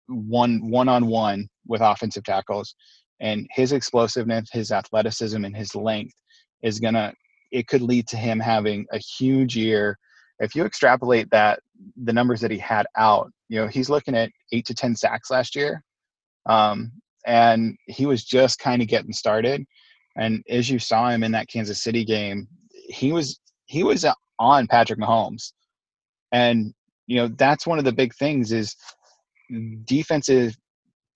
one 0.08 0.70
one 0.70 0.88
on 0.88 1.06
one 1.06 1.48
with 1.66 1.80
offensive 1.80 2.24
tackles, 2.24 2.74
and 3.20 3.46
his 3.50 3.72
explosiveness, 3.72 4.50
his 4.52 4.72
athleticism, 4.72 5.42
and 5.44 5.56
his 5.56 5.74
length 5.74 6.14
is 6.62 6.78
going 6.78 6.94
to. 6.94 7.12
It 7.50 7.66
could 7.66 7.82
lead 7.82 8.06
to 8.08 8.16
him 8.16 8.38
having 8.38 8.86
a 8.92 8.98
huge 8.98 9.56
year 9.56 9.98
if 10.40 10.54
you 10.54 10.64
extrapolate 10.64 11.30
that 11.30 11.60
the 12.02 12.12
numbers 12.12 12.40
that 12.40 12.50
he 12.50 12.58
had 12.58 12.86
out 12.96 13.30
you 13.48 13.60
know 13.60 13.66
he's 13.66 13.90
looking 13.90 14.14
at 14.14 14.30
eight 14.52 14.64
to 14.66 14.74
ten 14.74 14.94
sacks 14.96 15.30
last 15.30 15.54
year. 15.54 15.82
Um, 16.46 16.92
and 17.26 17.76
he 17.86 18.06
was 18.06 18.24
just 18.24 18.58
kind 18.58 18.80
of 18.80 18.88
getting 18.88 19.12
started. 19.12 19.66
And 20.16 20.42
as 20.48 20.70
you 20.70 20.78
saw 20.78 21.10
him 21.10 21.22
in 21.22 21.32
that 21.32 21.48
kansas 21.48 21.82
city 21.82 22.04
game 22.04 22.48
he 22.72 23.12
was 23.12 23.40
he 23.66 23.82
was 23.82 24.06
on 24.38 24.66
patrick 24.66 24.98
mahomes. 24.98 25.52
And 26.32 26.72
you 27.06 27.16
know 27.16 27.28
that's 27.28 27.66
one 27.66 27.78
of 27.78 27.84
the 27.84 27.92
big 27.92 28.14
things 28.14 28.52
is 28.52 28.76
defensive 29.84 30.56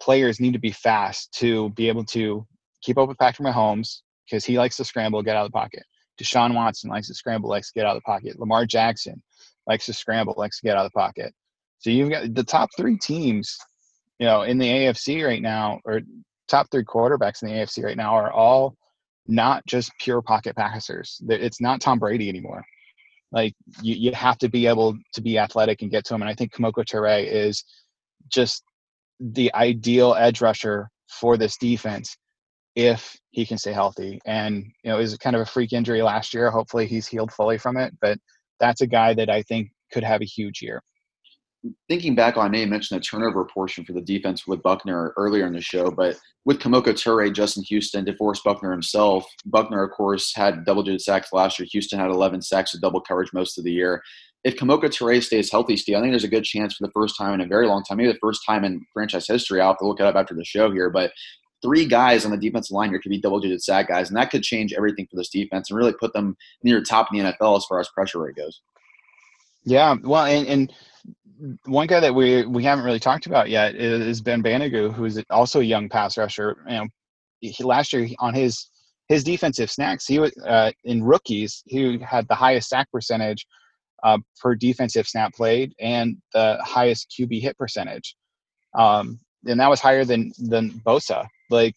players 0.03 0.41
need 0.41 0.53
to 0.53 0.59
be 0.59 0.73
fast 0.73 1.33
to 1.35 1.71
be 1.71 1.89
able 1.89 2.05
to 2.05 2.47
keep 2.83 2.99
up 2.99 3.09
with 3.09 3.19
patrick 3.19 3.47
mahomes 3.47 4.01
because 4.27 4.45
he 4.45 4.59
likes 4.59 4.77
to 4.77 4.85
scramble 4.85 5.23
get 5.23 5.37
out 5.37 5.47
of 5.47 5.53
the 5.53 5.57
pocket. 5.57 5.85
Deshaun 6.21 6.55
Watson 6.55 6.91
likes 6.91 7.09
to 7.09 7.15
scramble, 7.15 7.51
likes 7.51 7.73
to 7.73 7.79
get 7.79 7.87
out 7.87 7.97
of 7.97 8.03
the 8.03 8.07
pocket. 8.07 8.39
Lamar 8.39 8.67
Jackson 8.67 9.23
likes 9.67 9.87
to 9.87 9.93
scramble, 9.93 10.35
likes 10.37 10.61
to 10.61 10.67
get 10.67 10.77
out 10.77 10.85
of 10.85 10.93
the 10.93 10.99
pocket. 10.99 11.33
So 11.79 11.91
you've 11.91 12.11
got 12.11 12.35
the 12.35 12.45
top 12.45 12.71
three 12.77 12.97
teams, 12.99 13.57
you 14.19 14.27
know, 14.27 14.43
in 14.43 14.59
the 14.59 14.69
AFC 14.69 15.27
right 15.27 15.43
now, 15.43 15.81
or 15.85 16.01
top 16.49 16.71
three 16.71 16.85
quarterbacks 16.85 17.43
in 17.43 17.49
the 17.49 17.55
AFC 17.55 17.85
right 17.85 17.97
now 17.97 18.15
are 18.15 18.33
all 18.33 18.77
not 19.27 19.65
just 19.67 19.93
pure 20.01 20.23
pocket 20.23 20.57
passers. 20.57 21.21
It's 21.29 21.61
not 21.61 21.81
Tom 21.81 21.99
Brady 21.99 22.29
anymore. 22.29 22.65
Like 23.33 23.55
you, 23.83 23.95
you 23.95 24.13
have 24.13 24.39
to 24.39 24.49
be 24.49 24.67
able 24.67 24.97
to 25.15 25.23
be 25.23 25.39
athletic 25.39 25.83
and 25.83 25.91
get 25.91 26.05
to 26.07 26.15
him. 26.15 26.23
And 26.23 26.31
I 26.31 26.35
think 26.35 26.53
Kemoko 26.53 26.85
Turay 26.85 27.27
is 27.27 27.65
just 28.29 28.63
the 29.21 29.53
ideal 29.55 30.15
edge 30.15 30.41
rusher 30.41 30.89
for 31.09 31.37
this 31.37 31.57
defense 31.57 32.17
if 32.77 33.17
he 33.31 33.47
can 33.47 33.59
stay 33.59 33.73
healthy. 33.73 34.21
And 34.25 34.65
you 34.83 34.91
know, 34.91 34.97
it 34.97 35.03
was 35.03 35.17
kind 35.19 35.37
of 35.37 35.43
a 35.43 35.47
freak 35.47 35.73
injury 35.73 36.03
last 36.03 36.35
year. 36.35 36.51
Hopefully, 36.51 36.87
he's 36.87 37.07
healed 37.07 37.33
fully 37.33 37.59
from 37.59 37.77
it. 37.77 37.95
But 38.01 38.19
that's 38.61 38.81
a 38.81 38.87
guy 38.87 39.15
that 39.15 39.31
I 39.31 39.43
think 39.43 39.71
could 39.93 40.05
have 40.05 40.21
a 40.21 40.27
huge 40.27 40.63
year. 40.63 40.83
Thinking 41.89 42.15
back 42.15 42.37
on, 42.37 42.53
you 42.53 42.67
mentioned 42.67 43.01
the 43.01 43.05
turnover 43.05 43.45
portion 43.47 43.87
for 43.87 43.95
the 43.95 44.01
defense 44.03 44.47
with 44.47 44.63
Buckner 44.63 45.15
earlier 45.17 45.47
in 45.47 45.55
the 45.55 45.63
show, 45.63 45.91
but 45.91 46.19
with 46.45 46.59
Kemoko 46.59 46.93
Turay, 46.93 47.33
Justin 47.33 47.63
Houston, 47.65 48.05
DeForest 48.05 48.45
Buckner 48.45 48.71
himself, 48.71 49.25
Buckner, 49.47 49.83
of 49.83 49.91
course, 49.93 50.35
had 50.35 50.67
double-digit 50.67 51.01
sacks 51.01 51.33
last 51.33 51.59
year. 51.59 51.67
Houston 51.73 51.99
had 51.99 52.11
11 52.11 52.43
sacks 52.43 52.75
with 52.75 52.83
double 52.83 53.01
coverage 53.01 53.33
most 53.33 53.57
of 53.57 53.65
the 53.65 53.73
year. 53.73 54.03
If 54.45 54.57
Kemoko 54.57 54.85
Turay 54.85 55.23
stays 55.23 55.51
healthy, 55.51 55.79
Steve, 55.79 55.97
I 55.97 56.01
think 56.01 56.13
there's 56.13 56.25
a 56.25 56.29
good 56.29 56.45
chance 56.45 56.75
for 56.75 56.87
the 56.87 56.93
first 56.93 57.17
time 57.17 57.33
in 57.33 57.41
a 57.41 57.47
very 57.47 57.67
long 57.67 57.83
time, 57.83 57.97
maybe 57.97 58.13
the 58.13 58.19
first 58.21 58.43
time 58.47 58.63
in 58.63 58.85
franchise 58.93 59.27
history. 59.27 59.63
I'll 59.63 59.69
have 59.69 59.79
to 59.79 59.87
look 59.87 60.01
it 60.01 60.07
up 60.07 60.17
after 60.17 60.35
the 60.35 60.45
show 60.45 60.71
here, 60.71 60.91
but 60.91 61.13
three 61.65 61.87
guys 61.87 62.27
on 62.27 62.31
the 62.31 62.37
defensive 62.37 62.75
line 62.75 62.91
here 62.91 63.01
could 63.01 63.09
be 63.09 63.21
double 63.21 63.41
digit 63.41 63.63
sack 63.63 63.89
guys, 63.89 64.09
and 64.09 64.17
that 64.17 64.31
could 64.31 64.43
change 64.43 64.75
everything 64.75 65.07
for 65.11 65.17
this 65.17 65.31
defense 65.31 65.71
and 65.71 65.79
really 65.79 65.95
put 65.95 66.13
them 66.13 66.37
near 66.63 66.79
the 66.79 66.85
top 66.85 67.09
in 67.11 67.19
the 67.25 67.33
NFL 67.33 67.57
as 67.57 67.65
far 67.65 67.81
as 67.81 67.89
pressure 67.89 68.21
rate 68.21 68.37
goes. 68.37 68.61
Yeah, 69.65 69.97
well, 70.03 70.27
and, 70.27 70.47
and 70.47 70.73
one 71.65 71.87
guy 71.87 72.01
that 72.01 72.15
we 72.15 72.45
we 72.45 72.63
haven't 72.63 72.85
really 72.85 73.01
talked 73.01 73.27
about 73.27 73.49
yet 73.49 73.75
is 73.75 74.21
Ben 74.21 74.43
Banogu, 74.43 74.93
who's 74.93 75.19
also 75.31 75.61
a 75.61 75.65
young 75.65 75.89
pass 75.89 76.19
rusher. 76.19 76.57
You 76.69 76.75
know, 76.75 76.87
he, 77.41 77.65
last 77.65 77.93
year 77.93 78.09
on 78.19 78.35
his 78.35 78.69
his 79.09 79.25
defensive 79.25 79.71
snacks, 79.71 80.07
he 80.07 80.19
was 80.19 80.33
uh, 80.47 80.71
in 80.85 81.03
rookies. 81.03 81.63
He 81.67 81.99
had 81.99 82.29
the 82.29 82.35
highest 82.35 82.69
sack 82.69 82.91
percentage 82.93 83.47
uh, 84.03 84.19
per 84.41 84.55
defensive 84.55 85.09
snap 85.09 85.33
played 85.33 85.73
and 85.81 86.17
the 86.35 86.59
highest 86.63 87.15
QB 87.19 87.41
hit 87.41 87.57
percentage, 87.57 88.17
um, 88.79 89.19
and 89.47 89.59
that 89.59 89.71
was 89.71 89.81
higher 89.81 90.05
than 90.05 90.33
than 90.39 90.71
Bosa. 90.71 91.27
Like 91.51 91.75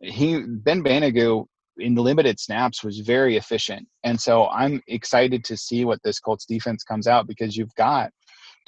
he 0.00 0.42
Ben 0.46 0.82
Banogu 0.82 1.46
in 1.78 1.94
limited 1.94 2.38
snaps 2.38 2.84
was 2.84 2.98
very 3.00 3.36
efficient. 3.36 3.86
And 4.04 4.20
so 4.20 4.48
I'm 4.48 4.82
excited 4.86 5.44
to 5.44 5.56
see 5.56 5.84
what 5.84 6.02
this 6.02 6.20
Colts 6.20 6.44
defense 6.46 6.82
comes 6.82 7.06
out 7.06 7.26
because 7.26 7.56
you've 7.56 7.74
got 7.76 8.10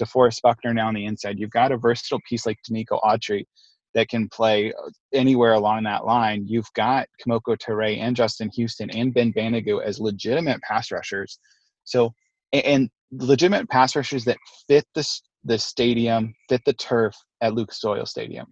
DeForest 0.01 0.43
Buckner 0.43 0.73
now 0.73 0.89
on 0.89 0.95
the 0.95 1.07
inside. 1.07 1.39
You've 1.39 1.51
got 1.51 1.73
a 1.73 1.77
versatile 1.77 2.21
piece 2.29 2.47
like 2.47 2.59
Denico 2.69 3.01
Autry 3.03 3.45
that 3.95 4.09
can 4.09 4.29
play 4.31 4.73
uh, 4.73 4.91
anywhere 5.12 5.53
along 5.53 5.83
that 5.85 6.07
line. 6.07 6.45
You've 6.47 6.73
got 6.75 7.07
Kemoko 7.21 7.57
Turay 7.59 7.99
and 7.99 8.17
Justin 8.17 8.51
Houston 8.55 8.91
and 8.91 9.12
Ben 9.12 9.33
Banogu 9.33 9.83
as 9.85 10.01
legitimate 10.01 10.62
pass 10.62 10.91
rushers. 10.91 11.39
So, 11.85 12.15
and 12.53 12.89
legitimate 13.11 13.69
pass 13.69 13.95
rushers 13.95 14.25
that 14.25 14.39
fit 14.67 14.87
the, 14.95 15.07
the 15.45 15.59
stadium, 15.59 16.35
fit 16.49 16.62
the 16.65 16.73
turf 16.73 17.15
at 17.43 17.55
Lucas 17.55 17.85
Oil 17.85 18.07
Stadium 18.07 18.47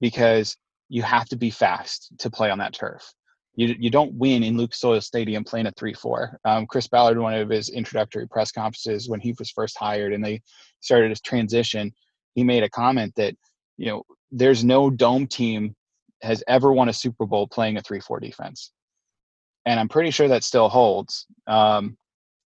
because 0.00 0.56
you 0.92 1.02
have 1.02 1.26
to 1.28 1.36
be 1.36 1.50
fast 1.50 2.12
to 2.18 2.30
play 2.30 2.50
on 2.50 2.58
that 2.58 2.74
turf 2.74 3.12
you, 3.54 3.74
you 3.78 3.90
don't 3.90 4.14
win 4.14 4.42
in 4.42 4.56
Lucas 4.56 4.82
Oil 4.82 5.00
Stadium 5.00 5.44
playing 5.44 5.66
a 5.66 5.72
3 5.72 5.92
4. 5.92 6.40
Um, 6.44 6.66
Chris 6.66 6.88
Ballard, 6.88 7.18
one 7.18 7.34
of 7.34 7.50
his 7.50 7.68
introductory 7.68 8.26
press 8.26 8.50
conferences 8.50 9.08
when 9.08 9.20
he 9.20 9.34
was 9.38 9.50
first 9.50 9.76
hired 9.78 10.12
and 10.12 10.24
they 10.24 10.40
started 10.80 11.10
his 11.10 11.20
transition, 11.20 11.92
he 12.34 12.44
made 12.44 12.62
a 12.62 12.70
comment 12.70 13.12
that, 13.16 13.34
you 13.76 13.86
know, 13.86 14.04
there's 14.30 14.64
no 14.64 14.88
dome 14.88 15.26
team 15.26 15.74
has 16.22 16.42
ever 16.48 16.72
won 16.72 16.88
a 16.88 16.92
Super 16.92 17.26
Bowl 17.26 17.46
playing 17.46 17.76
a 17.76 17.82
3 17.82 18.00
4 18.00 18.20
defense. 18.20 18.72
And 19.66 19.78
I'm 19.78 19.88
pretty 19.88 20.10
sure 20.10 20.28
that 20.28 20.44
still 20.44 20.68
holds. 20.68 21.26
Um, 21.46 21.96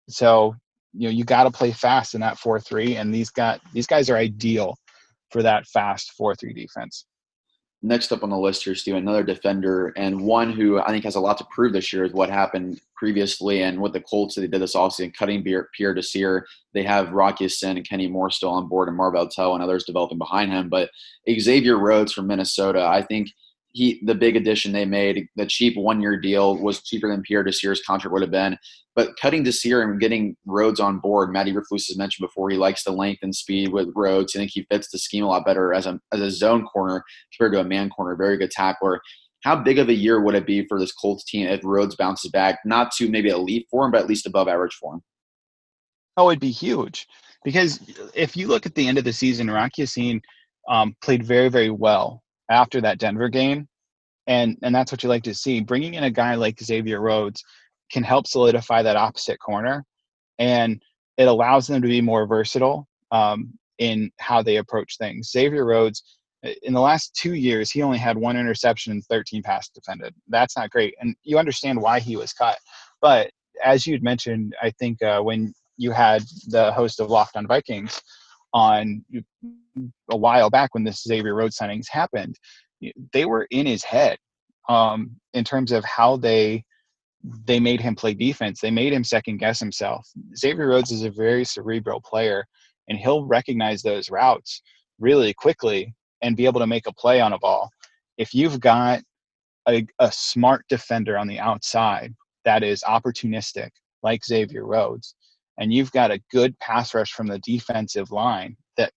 so, 0.09 0.55
you 0.93 1.07
know, 1.07 1.13
you 1.13 1.25
got 1.25 1.43
to 1.43 1.51
play 1.51 1.71
fast 1.71 2.15
in 2.15 2.21
that 2.21 2.39
4 2.39 2.59
3, 2.59 2.95
and 2.95 3.13
these, 3.13 3.29
got, 3.29 3.61
these 3.71 3.87
guys 3.87 4.09
are 4.09 4.17
ideal 4.17 4.75
for 5.29 5.43
that 5.43 5.67
fast 5.67 6.13
4 6.13 6.33
3 6.35 6.53
defense. 6.53 7.05
Next 7.83 8.11
up 8.11 8.23
on 8.23 8.31
the 8.31 8.37
list 8.37 8.63
here, 8.63 8.73
Stu, 8.73 8.95
another 8.95 9.23
defender 9.23 9.93
and 9.95 10.21
one 10.21 10.51
who 10.51 10.79
I 10.79 10.87
think 10.87 11.03
has 11.03 11.15
a 11.15 11.19
lot 11.19 11.37
to 11.37 11.47
prove 11.51 11.73
this 11.73 11.93
year 11.93 12.05
is 12.05 12.11
what 12.11 12.29
happened 12.29 12.81
previously 12.95 13.61
and 13.61 13.79
what 13.79 13.93
the 13.93 14.01
Colts 14.01 14.33
they 14.33 14.47
did 14.47 14.59
this 14.59 14.75
offseason, 14.75 15.13
cutting 15.13 15.43
Pierre 15.43 15.93
Desir. 15.93 16.47
They 16.73 16.81
have 16.81 17.11
Rocky 17.11 17.43
Ya-Sin 17.43 17.77
and 17.77 17.87
Kenny 17.87 18.07
Moore 18.07 18.31
still 18.31 18.49
on 18.49 18.67
board 18.67 18.87
and 18.87 18.97
Marvell 18.97 19.27
Tell 19.29 19.53
and 19.53 19.61
others 19.61 19.83
developing 19.83 20.17
behind 20.17 20.51
him. 20.51 20.69
But 20.69 20.89
Xavier 21.29 21.77
Rhodes 21.77 22.13
from 22.13 22.25
Minnesota, 22.25 22.83
I 22.83 23.03
think 23.03 23.29
he 23.77 24.01
the 24.03 24.15
big 24.15 24.35
addition 24.35 24.71
they 24.71 24.85
made, 24.85 25.27
the 25.35 25.45
cheap 25.45 25.77
one 25.77 26.01
year 26.01 26.19
deal 26.19 26.57
was 26.57 26.81
cheaper 26.81 27.07
than 27.07 27.21
Pierre 27.21 27.43
Desir's 27.43 27.81
contract 27.83 28.11
would 28.11 28.23
have 28.23 28.31
been. 28.31 28.57
But 28.95 29.15
cutting 29.21 29.43
Desir 29.43 29.83
and 29.83 29.99
getting 29.99 30.35
Rhodes 30.47 30.79
on 30.79 30.97
board, 30.97 31.31
Matty 31.31 31.53
Eberflus 31.53 31.87
has 31.87 31.97
mentioned 31.97 32.25
before, 32.25 32.49
he 32.49 32.57
likes 32.57 32.83
the 32.83 32.91
length 32.91 33.19
and 33.21 33.35
speed 33.35 33.71
with 33.71 33.91
Rhodes. 33.95 34.35
I 34.35 34.39
think 34.39 34.51
he 34.51 34.65
fits 34.71 34.89
the 34.89 34.97
scheme 34.97 35.23
a 35.23 35.27
lot 35.27 35.45
better 35.45 35.75
as 35.75 35.85
a, 35.85 35.99
as 36.11 36.19
a 36.19 36.31
zone 36.31 36.65
corner 36.65 37.03
compared 37.31 37.53
to 37.53 37.59
a 37.59 37.63
man 37.63 37.91
corner. 37.91 38.15
Very 38.15 38.37
good 38.37 38.49
tackler. 38.49 38.99
How 39.43 39.55
big 39.55 39.77
of 39.77 39.89
a 39.89 39.93
year 39.93 40.21
would 40.21 40.33
it 40.33 40.47
be 40.47 40.65
for 40.67 40.79
this 40.79 40.91
Colts 40.91 41.23
team 41.23 41.45
if 41.47 41.61
Rhodes 41.63 41.95
bounces 41.95 42.31
back, 42.31 42.57
not 42.65 42.91
to 42.93 43.07
maybe 43.07 43.29
elite 43.29 43.67
form, 43.69 43.91
but 43.91 44.01
at 44.01 44.07
least 44.07 44.25
above 44.25 44.47
average 44.47 44.73
form? 44.73 45.03
Oh, 46.17 46.31
it'd 46.31 46.39
be 46.39 46.49
huge. 46.49 47.05
Because 47.45 47.79
if 48.15 48.35
you 48.35 48.47
look 48.47 48.65
at 48.65 48.73
the 48.73 48.87
end 48.87 48.97
of 48.97 49.03
the 49.03 49.13
season, 49.13 49.51
Rock 49.51 49.77
Ya-Sin 49.77 50.19
um, 50.67 50.95
played 51.03 51.23
very, 51.23 51.49
very 51.49 51.69
well 51.69 52.23
after 52.49 52.81
that 52.81 52.99
Denver 52.99 53.29
game. 53.29 53.67
And, 54.27 54.57
and 54.61 54.75
that's 54.75 54.91
what 54.91 55.03
you 55.03 55.09
like 55.09 55.23
to 55.23 55.33
see. 55.33 55.61
Bringing 55.61 55.93
in 55.93 56.03
a 56.03 56.11
guy 56.11 56.35
like 56.35 56.59
Xavier 56.59 57.01
Rhodes– 57.01 57.43
can 57.91 58.03
help 58.03 58.27
solidify 58.27 58.81
that 58.81 58.95
opposite 58.95 59.39
corner 59.39 59.85
and 60.39 60.81
it 61.17 61.27
allows 61.27 61.67
them 61.67 61.81
to 61.81 61.87
be 61.87 62.01
more 62.01 62.27
versatile 62.27 62.87
um, 63.11 63.53
in 63.79 64.11
how 64.19 64.41
they 64.41 64.57
approach 64.57 64.97
things. 64.97 65.31
Xavier 65.31 65.65
Rhodes, 65.65 66.03
in 66.61 66.73
the 66.73 66.81
last 66.81 67.15
two 67.15 67.33
years, 67.33 67.71
he 67.71 67.81
only 67.81 67.97
had 67.97 68.17
one 68.17 68.37
interception 68.37 68.91
and 68.91 69.03
13 69.05 69.41
pass 69.41 69.69
defended. 69.69 70.13
That's 70.27 70.55
not 70.55 70.69
great. 70.69 70.95
And 71.01 71.15
you 71.23 71.39
understand 71.39 71.81
why 71.81 71.99
he 71.99 72.15
was 72.15 72.33
cut. 72.33 72.57
But 73.01 73.31
as 73.63 73.87
you'd 73.87 74.03
mentioned, 74.03 74.55
I 74.61 74.71
think 74.71 75.01
uh, 75.01 75.21
when 75.21 75.53
you 75.77 75.91
had 75.91 76.23
the 76.47 76.71
host 76.71 76.99
of 76.99 77.09
Locked 77.09 77.35
on 77.35 77.47
Vikings 77.47 77.99
on 78.57 79.03
a 80.09 80.17
while 80.17 80.49
back 80.49 80.73
when 80.73 80.83
this 80.83 81.03
Xavier 81.03 81.35
Rhodes 81.35 81.57
signings 81.57 81.87
happened, 81.87 82.35
they 83.13 83.25
were 83.25 83.47
in 83.51 83.67
his 83.67 83.83
head 83.83 84.17
um, 84.67 85.11
in 85.33 85.43
terms 85.43 85.71
of 85.71 85.83
how 85.85 86.17
they 86.17 86.63
they 87.45 87.59
made 87.59 87.81
him 87.81 87.95
play 87.95 88.13
defense. 88.13 88.59
They 88.59 88.71
made 88.71 88.93
him 88.93 89.03
second 89.03 89.37
guess 89.37 89.59
himself. 89.59 90.07
Xavier 90.35 90.69
Rhodes 90.69 90.91
is 90.91 91.03
a 91.03 91.11
very 91.11 91.43
cerebral 91.43 92.01
player, 92.01 92.45
and 92.87 92.97
he'll 92.97 93.25
recognize 93.25 93.81
those 93.81 94.09
routes 94.09 94.61
really 94.99 95.33
quickly 95.33 95.93
and 96.23 96.37
be 96.37 96.45
able 96.45 96.59
to 96.59 96.67
make 96.67 96.87
a 96.87 96.93
play 96.93 97.21
on 97.21 97.33
a 97.33 97.39
ball. 97.39 97.69
If 98.17 98.33
you've 98.33 98.59
got 98.59 99.01
a, 99.67 99.85
a 99.99 100.11
smart 100.11 100.65
defender 100.69 101.17
on 101.17 101.27
the 101.27 101.39
outside 101.39 102.15
that 102.45 102.63
is 102.63 102.81
opportunistic, 102.83 103.69
like 104.03 104.25
Xavier 104.25 104.65
Rhodes, 104.65 105.15
and 105.57 105.73
you've 105.73 105.91
got 105.91 106.11
a 106.11 106.21
good 106.31 106.57
pass 106.59 106.93
rush 106.93 107.11
from 107.11 107.27
the 107.27 107.39
defensive 107.39 108.11
line 108.11 108.55
that 108.77 108.91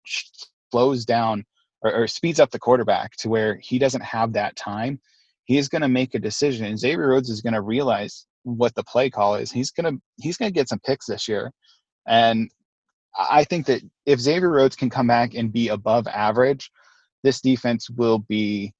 slows 0.70 1.04
down 1.04 1.44
or, 1.82 1.92
or 1.94 2.06
speeds 2.06 2.40
up 2.40 2.50
the 2.50 2.58
quarterback 2.58 3.12
to 3.16 3.28
where 3.28 3.58
he 3.62 3.78
doesn't 3.78 4.02
have 4.02 4.32
that 4.32 4.56
time 4.56 5.00
he 5.50 5.58
is 5.58 5.68
going 5.68 5.82
to 5.82 5.88
make 5.88 6.14
a 6.14 6.20
decision 6.20 6.64
and 6.64 6.78
Xavier 6.78 7.08
Rhodes 7.08 7.28
is 7.28 7.40
going 7.40 7.54
to 7.54 7.60
realize 7.60 8.24
what 8.44 8.72
the 8.76 8.84
play 8.84 9.10
call 9.10 9.34
is. 9.34 9.50
He's 9.50 9.72
going 9.72 9.92
to 9.96 10.00
he's 10.20 10.36
going 10.36 10.48
to 10.48 10.54
get 10.54 10.68
some 10.68 10.78
picks 10.86 11.06
this 11.06 11.26
year. 11.26 11.50
And 12.06 12.48
I 13.18 13.42
think 13.42 13.66
that 13.66 13.82
if 14.06 14.20
Xavier 14.20 14.48
Rhodes 14.48 14.76
can 14.76 14.90
come 14.90 15.08
back 15.08 15.34
and 15.34 15.52
be 15.52 15.66
above 15.66 16.06
average, 16.06 16.70
this 17.24 17.40
defense 17.40 17.90
will 17.90 18.20
be 18.20 18.72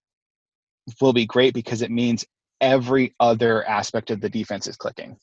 will 1.01 1.13
be 1.13 1.27
great 1.27 1.55
because 1.55 1.83
it 1.83 1.91
means 1.91 2.25
every 2.61 3.17
other 3.19 3.67
aspect 3.67 4.11
of 4.11 4.21
the 4.21 4.29
defense 4.31 4.69
is 4.69 4.77
clicking 4.77 5.17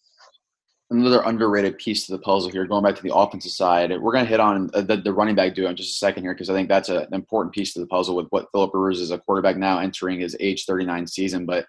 another 0.89 1.21
underrated 1.25 1.77
piece 1.77 2.05
to 2.05 2.13
the 2.13 2.19
puzzle 2.19 2.49
here. 2.49 2.65
Going 2.65 2.83
back 2.83 2.95
to 2.95 3.03
the 3.03 3.13
offensive 3.13 3.51
side, 3.51 3.91
we're 3.91 4.11
going 4.13 4.23
to 4.23 4.29
hit 4.29 4.39
on 4.39 4.69
uh, 4.73 4.81
the, 4.81 4.97
the 4.97 5.13
running 5.13 5.35
back 5.35 5.53
duo 5.53 5.69
in 5.69 5.75
just 5.75 5.95
a 5.95 5.97
second 5.97 6.23
here 6.23 6.33
because 6.33 6.49
I 6.49 6.53
think 6.53 6.69
that's 6.69 6.89
a, 6.89 7.01
an 7.01 7.13
important 7.13 7.53
piece 7.53 7.73
to 7.73 7.79
the 7.79 7.87
puzzle 7.87 8.15
with 8.15 8.27
what 8.29 8.47
Philip 8.53 8.71
Rivers 8.73 9.01
is 9.01 9.11
a 9.11 9.17
quarterback 9.17 9.57
now 9.57 9.79
entering 9.79 10.19
his 10.19 10.35
age 10.39 10.65
39 10.65 11.07
season. 11.07 11.45
But 11.45 11.65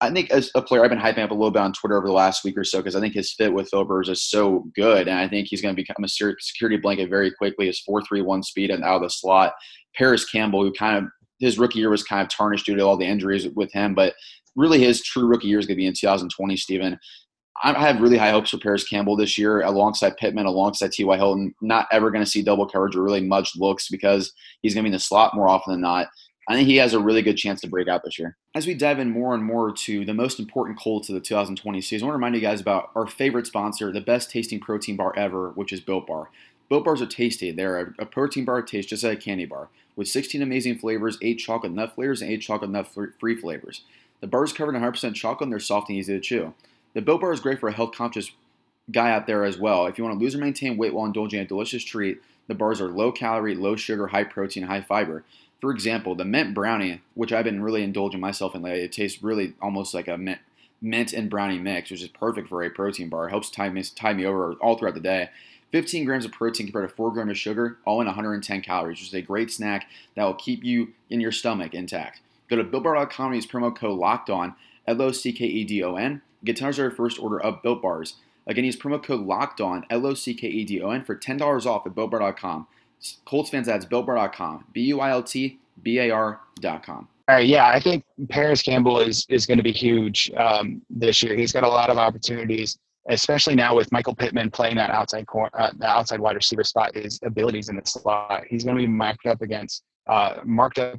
I 0.00 0.10
think 0.10 0.30
as 0.30 0.50
a 0.54 0.62
player, 0.62 0.82
I've 0.82 0.90
been 0.90 0.98
hyping 0.98 1.22
up 1.24 1.30
a 1.30 1.34
little 1.34 1.50
bit 1.50 1.62
on 1.62 1.72
Twitter 1.72 1.96
over 1.96 2.06
the 2.06 2.12
last 2.12 2.44
week 2.44 2.56
or 2.56 2.64
so 2.64 2.78
because 2.78 2.96
I 2.96 3.00
think 3.00 3.14
his 3.14 3.32
fit 3.32 3.52
with 3.52 3.68
Philip 3.70 3.88
Rivers 3.88 4.08
is 4.08 4.22
so 4.22 4.64
good, 4.74 5.08
and 5.08 5.18
I 5.18 5.28
think 5.28 5.48
he's 5.48 5.62
going 5.62 5.74
to 5.74 5.80
become 5.80 6.04
a 6.04 6.08
security 6.08 6.76
blanket 6.76 7.10
very 7.10 7.30
quickly. 7.30 7.66
His 7.66 7.80
four 7.80 8.02
three 8.02 8.22
one 8.22 8.42
speed 8.42 8.70
and 8.70 8.84
out 8.84 8.96
of 8.96 9.02
the 9.02 9.10
slot. 9.10 9.54
Parris 9.94 10.28
Campbell, 10.28 10.62
who 10.62 10.72
kind 10.72 10.98
of 10.98 11.10
his 11.38 11.58
rookie 11.58 11.78
year 11.78 11.90
was 11.90 12.02
kind 12.02 12.22
of 12.22 12.28
tarnished 12.28 12.66
due 12.66 12.74
to 12.76 12.82
all 12.82 12.96
the 12.96 13.06
injuries 13.06 13.48
with 13.54 13.72
him, 13.72 13.94
but 13.94 14.14
really 14.56 14.82
his 14.82 15.02
true 15.02 15.26
rookie 15.26 15.48
year 15.48 15.58
is 15.58 15.66
going 15.66 15.76
to 15.76 15.82
be 15.82 15.86
in 15.86 15.94
2020, 15.94 16.56
Stephen. 16.56 16.98
I 17.62 17.72
have 17.80 18.00
really 18.00 18.18
high 18.18 18.30
hopes 18.30 18.50
for 18.50 18.58
Parris 18.58 18.86
Campbell 18.86 19.16
this 19.16 19.38
year, 19.38 19.62
alongside 19.62 20.16
Pittman, 20.16 20.46
alongside 20.46 20.92
T.Y. 20.92 21.16
Hilton. 21.16 21.54
Not 21.60 21.86
ever 21.92 22.10
going 22.10 22.24
to 22.24 22.30
see 22.30 22.42
double 22.42 22.66
coverage 22.66 22.96
or 22.96 23.02
really 23.02 23.20
much 23.20 23.56
looks 23.56 23.88
because 23.88 24.32
he's 24.60 24.74
going 24.74 24.82
to 24.82 24.88
be 24.88 24.92
in 24.92 24.96
the 24.96 25.00
slot 25.00 25.34
more 25.34 25.48
often 25.48 25.72
than 25.72 25.80
not. 25.80 26.08
I 26.48 26.54
think 26.54 26.68
he 26.68 26.76
has 26.76 26.92
a 26.92 27.00
really 27.00 27.22
good 27.22 27.38
chance 27.38 27.60
to 27.62 27.68
break 27.68 27.88
out 27.88 28.02
this 28.04 28.18
year. 28.18 28.36
As 28.54 28.66
we 28.66 28.74
dive 28.74 28.98
in 28.98 29.10
more 29.10 29.34
and 29.34 29.42
more 29.42 29.72
to 29.72 30.04
the 30.04 30.12
most 30.12 30.38
important 30.38 30.78
Colts 30.78 31.08
of 31.08 31.14
the 31.14 31.20
2020 31.20 31.80
season, 31.80 32.04
I 32.04 32.06
want 32.08 32.14
to 32.14 32.18
remind 32.18 32.34
you 32.34 32.42
guys 32.42 32.60
about 32.60 32.90
our 32.94 33.06
favorite 33.06 33.46
sponsor, 33.46 33.90
the 33.92 34.00
best 34.00 34.30
tasting 34.30 34.60
protein 34.60 34.96
bar 34.96 35.16
ever, 35.16 35.50
which 35.50 35.72
is 35.72 35.80
Built 35.80 36.06
Bar. 36.06 36.30
Built 36.68 36.84
Bars 36.84 37.00
are 37.00 37.06
tasty. 37.06 37.50
They're 37.50 37.94
a 37.98 38.06
protein 38.06 38.44
bar 38.44 38.60
taste 38.62 38.90
just 38.90 39.04
like 39.04 39.18
a 39.18 39.20
candy 39.20 39.46
bar 39.46 39.68
with 39.96 40.08
16 40.08 40.42
amazing 40.42 40.78
flavors, 40.78 41.18
8 41.22 41.36
chocolate 41.36 41.72
nut 41.72 41.94
flavors, 41.94 42.20
and 42.20 42.30
8 42.30 42.38
chocolate 42.38 42.70
nut 42.70 42.88
free 43.18 43.36
flavors. 43.36 43.82
The 44.20 44.26
bar 44.26 44.44
is 44.44 44.52
covered 44.52 44.74
in 44.74 44.82
100% 44.82 45.14
chocolate 45.14 45.46
and 45.46 45.52
they're 45.52 45.60
soft 45.60 45.88
and 45.88 45.98
easy 45.98 46.14
to 46.14 46.20
chew. 46.20 46.54
The 46.94 47.02
Built 47.02 47.20
Bar 47.20 47.32
is 47.32 47.40
great 47.40 47.58
for 47.58 47.68
a 47.68 47.72
health 47.72 47.92
conscious 47.92 48.30
guy 48.90 49.10
out 49.10 49.26
there 49.26 49.44
as 49.44 49.58
well. 49.58 49.86
If 49.86 49.98
you 49.98 50.04
want 50.04 50.16
to 50.16 50.24
lose 50.24 50.34
or 50.34 50.38
maintain 50.38 50.76
weight 50.76 50.94
while 50.94 51.06
indulging 51.06 51.40
in 51.40 51.44
a 51.44 51.48
delicious 51.48 51.82
treat, 51.82 52.20
the 52.46 52.54
bars 52.54 52.80
are 52.80 52.88
low 52.88 53.10
calorie, 53.10 53.56
low 53.56 53.74
sugar, 53.74 54.08
high 54.08 54.24
protein, 54.24 54.64
high 54.64 54.80
fiber. 54.80 55.24
For 55.60 55.72
example, 55.72 56.14
the 56.14 56.24
mint 56.24 56.54
brownie, 56.54 57.00
which 57.14 57.32
I've 57.32 57.44
been 57.44 57.62
really 57.62 57.82
indulging 57.82 58.20
myself 58.20 58.54
in 58.54 58.62
lately, 58.62 58.82
it 58.82 58.92
tastes 58.92 59.22
really 59.22 59.54
almost 59.60 59.92
like 59.92 60.06
a 60.06 60.16
mint, 60.16 60.38
mint 60.80 61.12
and 61.12 61.28
brownie 61.28 61.58
mix, 61.58 61.90
which 61.90 62.02
is 62.02 62.08
perfect 62.08 62.48
for 62.48 62.62
a 62.62 62.70
protein 62.70 63.08
bar. 63.08 63.26
It 63.26 63.30
helps 63.30 63.50
tie 63.50 63.70
me, 63.70 63.82
tie 63.82 64.12
me 64.12 64.24
over 64.24 64.52
all 64.60 64.78
throughout 64.78 64.94
the 64.94 65.00
day. 65.00 65.30
15 65.72 66.04
grams 66.04 66.24
of 66.24 66.30
protein 66.30 66.66
compared 66.66 66.88
to 66.88 66.94
4 66.94 67.10
grams 67.10 67.30
of 67.32 67.38
sugar, 67.38 67.78
all 67.84 68.00
in 68.00 68.06
110 68.06 68.60
calories, 68.60 69.00
which 69.00 69.08
is 69.08 69.14
a 69.14 69.22
great 69.22 69.50
snack 69.50 69.88
that 70.14 70.22
will 70.22 70.34
keep 70.34 70.62
you 70.62 70.92
in 71.10 71.20
your 71.20 71.32
stomach 71.32 71.74
intact. 71.74 72.20
Go 72.48 72.54
to 72.54 72.62
BuiltBar.com 72.62 73.26
and 73.26 73.34
use 73.34 73.46
promo 73.46 73.74
code 73.74 73.98
Locked 73.98 74.30
On, 74.30 74.54
E. 76.44 76.46
Get 76.46 76.56
10 76.56 76.72
dollars 76.72 76.96
first 76.96 77.18
order 77.18 77.40
of 77.40 77.62
Built 77.62 77.82
Bars. 77.82 78.14
Again, 78.46 78.64
use 78.64 78.76
promo 78.76 79.02
code 79.02 79.20
Locked 79.20 79.60
On, 79.60 79.84
L 79.90 80.06
O 80.06 80.14
C 80.14 80.34
K 80.34 80.48
E 80.48 80.64
D 80.64 80.82
O 80.82 80.90
N, 80.90 81.04
for 81.04 81.16
$10 81.16 81.66
off 81.66 81.86
at 81.86 81.94
BuiltBar.com. 81.94 82.66
Colts 83.24 83.50
fans, 83.50 83.66
that's 83.66 83.86
BuiltBar.com, 83.86 84.66
B 84.72 84.82
U 84.82 85.00
I 85.00 85.10
L 85.10 85.22
T 85.22 85.58
B 85.82 85.98
A 85.98 86.10
R.com. 86.10 87.08
All 87.26 87.36
right, 87.36 87.46
yeah, 87.46 87.68
I 87.68 87.80
think 87.80 88.04
Parris 88.28 88.60
Campbell 88.60 89.00
is 89.00 89.24
is 89.30 89.46
going 89.46 89.56
to 89.56 89.64
be 89.64 89.72
huge 89.72 90.30
um, 90.36 90.82
this 90.90 91.22
year. 91.22 91.34
He's 91.34 91.52
got 91.52 91.64
a 91.64 91.68
lot 91.68 91.88
of 91.88 91.96
opportunities 91.96 92.78
especially 93.08 93.54
now 93.54 93.74
with 93.74 93.90
Michael 93.92 94.14
Pittman 94.14 94.50
playing 94.50 94.76
that 94.76 94.90
outside 94.90 95.26
cor- 95.26 95.50
uh, 95.54 95.70
the 95.76 95.86
outside 95.86 96.20
wide 96.20 96.36
receiver 96.36 96.64
spot, 96.64 96.94
his 96.94 97.20
abilities 97.22 97.68
in 97.68 97.76
the 97.76 97.82
slot, 97.84 98.44
he's 98.48 98.64
going 98.64 98.76
to 98.76 98.82
be 98.82 98.86
marked 98.86 99.26
up 99.26 99.42
against 99.42 99.82
uh, 100.06 100.36
marked 100.44 100.78
up 100.78 100.98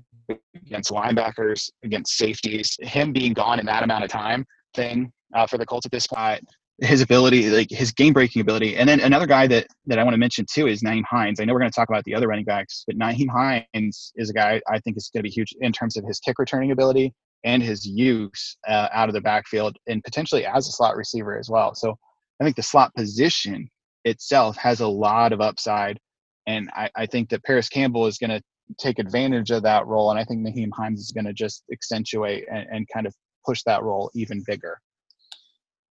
against 0.55 0.91
linebackers, 0.91 1.69
against 1.83 2.17
safeties. 2.17 2.77
Him 2.81 3.13
being 3.13 3.33
gone 3.33 3.59
in 3.59 3.65
that 3.67 3.83
amount 3.83 4.03
of 4.03 4.09
time 4.09 4.45
thing 4.73 5.11
uh, 5.33 5.47
for 5.47 5.57
the 5.57 5.65
Colts 5.65 5.85
at 5.85 5.91
this 5.91 6.03
spot, 6.05 6.41
his 6.79 7.01
ability, 7.01 7.49
like 7.49 7.69
his 7.69 7.91
game 7.91 8.13
breaking 8.13 8.41
ability. 8.41 8.75
And 8.75 8.87
then 8.87 8.99
another 8.99 9.25
guy 9.25 9.47
that 9.47 9.67
that 9.85 9.97
I 9.97 10.03
want 10.03 10.13
to 10.13 10.17
mention 10.17 10.45
too 10.51 10.67
is 10.67 10.83
Nyheim 10.83 11.03
Hines. 11.09 11.39
I 11.39 11.45
know 11.45 11.53
we're 11.53 11.59
going 11.59 11.71
to 11.71 11.75
talk 11.75 11.89
about 11.89 12.03
the 12.03 12.15
other 12.15 12.27
running 12.27 12.45
backs, 12.45 12.83
but 12.85 12.97
Nyheim 12.97 13.29
Hines 13.29 14.11
is 14.15 14.29
a 14.29 14.33
guy 14.33 14.61
I 14.69 14.79
think 14.79 14.97
is 14.97 15.09
going 15.13 15.21
to 15.21 15.29
be 15.29 15.33
huge 15.33 15.53
in 15.61 15.71
terms 15.71 15.95
of 15.95 16.03
his 16.05 16.19
kick 16.19 16.37
returning 16.37 16.71
ability 16.71 17.13
and 17.45 17.61
his 17.61 17.85
use 17.85 18.57
uh, 18.67 18.89
out 18.91 19.07
of 19.07 19.13
the 19.13 19.21
backfield 19.21 19.77
and 19.87 20.03
potentially 20.03 20.45
as 20.45 20.67
a 20.67 20.71
slot 20.71 20.97
receiver 20.97 21.37
as 21.37 21.49
well. 21.49 21.75
So 21.75 21.95
I 22.41 22.43
think 22.43 22.55
the 22.55 22.63
slot 22.63 22.93
position 22.95 23.69
itself 24.03 24.57
has 24.57 24.81
a 24.81 24.87
lot 24.87 25.31
of 25.31 25.41
upside. 25.41 25.99
And 26.47 26.69
I, 26.73 26.89
I 26.95 27.05
think 27.05 27.29
that 27.29 27.43
Parris 27.43 27.69
Campbell 27.69 28.07
is 28.07 28.17
going 28.17 28.31
to 28.31 28.41
take 28.79 28.99
advantage 28.99 29.51
of 29.51 29.63
that 29.63 29.85
role. 29.85 30.09
And 30.09 30.19
I 30.19 30.23
think 30.23 30.45
Nyheim 30.45 30.71
Hines 30.73 30.99
is 30.99 31.11
going 31.11 31.25
to 31.25 31.33
just 31.33 31.63
accentuate 31.71 32.45
and, 32.51 32.67
and 32.69 32.87
kind 32.93 33.05
of 33.05 33.13
push 33.45 33.61
that 33.65 33.83
role 33.83 34.11
even 34.15 34.43
bigger. 34.45 34.79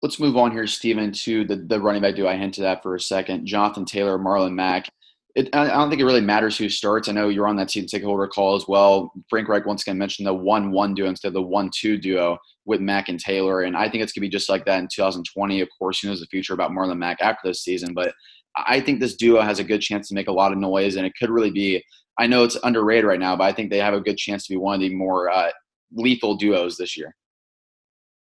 Let's 0.02 0.18
move 0.18 0.36
on 0.36 0.50
here, 0.50 0.66
Stephen, 0.66 1.12
to 1.12 1.44
the, 1.44 1.56
the 1.56 1.80
running 1.80 2.02
back 2.02 2.16
Do 2.16 2.26
I 2.26 2.36
hinted 2.36 2.64
at 2.64 2.82
for 2.82 2.96
a 2.96 3.00
second. 3.00 3.46
Jonathan 3.46 3.84
Taylor, 3.84 4.18
Marlon 4.18 4.54
Mack 4.54 4.88
it, 5.34 5.48
I 5.54 5.68
don't 5.68 5.88
think 5.88 6.00
it 6.00 6.04
really 6.04 6.20
matters 6.20 6.58
who 6.58 6.68
starts. 6.68 7.08
I 7.08 7.12
know 7.12 7.28
you're 7.28 7.48
on 7.48 7.56
that 7.56 7.70
season 7.70 7.88
ticket 7.88 8.06
holder 8.06 8.26
call 8.26 8.54
as 8.54 8.68
well. 8.68 9.12
Frank 9.30 9.48
Reich 9.48 9.64
once 9.64 9.82
again 9.82 9.96
mentioned 9.96 10.26
the 10.26 10.34
one-one 10.34 10.94
duo 10.94 11.08
instead 11.08 11.28
of 11.28 11.34
the 11.34 11.42
one-two 11.42 11.96
duo 11.96 12.38
with 12.66 12.80
Mack 12.80 13.08
and 13.08 13.18
Taylor, 13.18 13.62
and 13.62 13.76
I 13.76 13.88
think 13.88 14.02
it's 14.02 14.12
gonna 14.12 14.22
be 14.22 14.28
just 14.28 14.50
like 14.50 14.64
that 14.66 14.78
in 14.78 14.88
2020. 14.92 15.60
Of 15.60 15.68
course, 15.78 16.00
who 16.00 16.08
knows 16.08 16.20
the 16.20 16.26
future 16.26 16.52
about 16.52 16.70
Marlon 16.70 16.98
Mack 16.98 17.20
after 17.22 17.48
this 17.48 17.62
season, 17.62 17.94
but 17.94 18.12
I 18.56 18.80
think 18.80 19.00
this 19.00 19.16
duo 19.16 19.40
has 19.40 19.58
a 19.58 19.64
good 19.64 19.80
chance 19.80 20.08
to 20.08 20.14
make 20.14 20.28
a 20.28 20.32
lot 20.32 20.52
of 20.52 20.58
noise, 20.58 20.96
and 20.96 21.06
it 21.06 21.14
could 21.18 21.30
really 21.30 21.50
be. 21.50 21.82
I 22.18 22.26
know 22.26 22.44
it's 22.44 22.58
underrated 22.62 23.06
right 23.06 23.18
now, 23.18 23.34
but 23.34 23.44
I 23.44 23.52
think 23.52 23.70
they 23.70 23.78
have 23.78 23.94
a 23.94 24.00
good 24.00 24.18
chance 24.18 24.46
to 24.46 24.52
be 24.52 24.58
one 24.58 24.74
of 24.74 24.80
the 24.80 24.94
more 24.94 25.30
uh, 25.30 25.50
lethal 25.94 26.36
duos 26.36 26.76
this 26.76 26.94
year. 26.94 27.16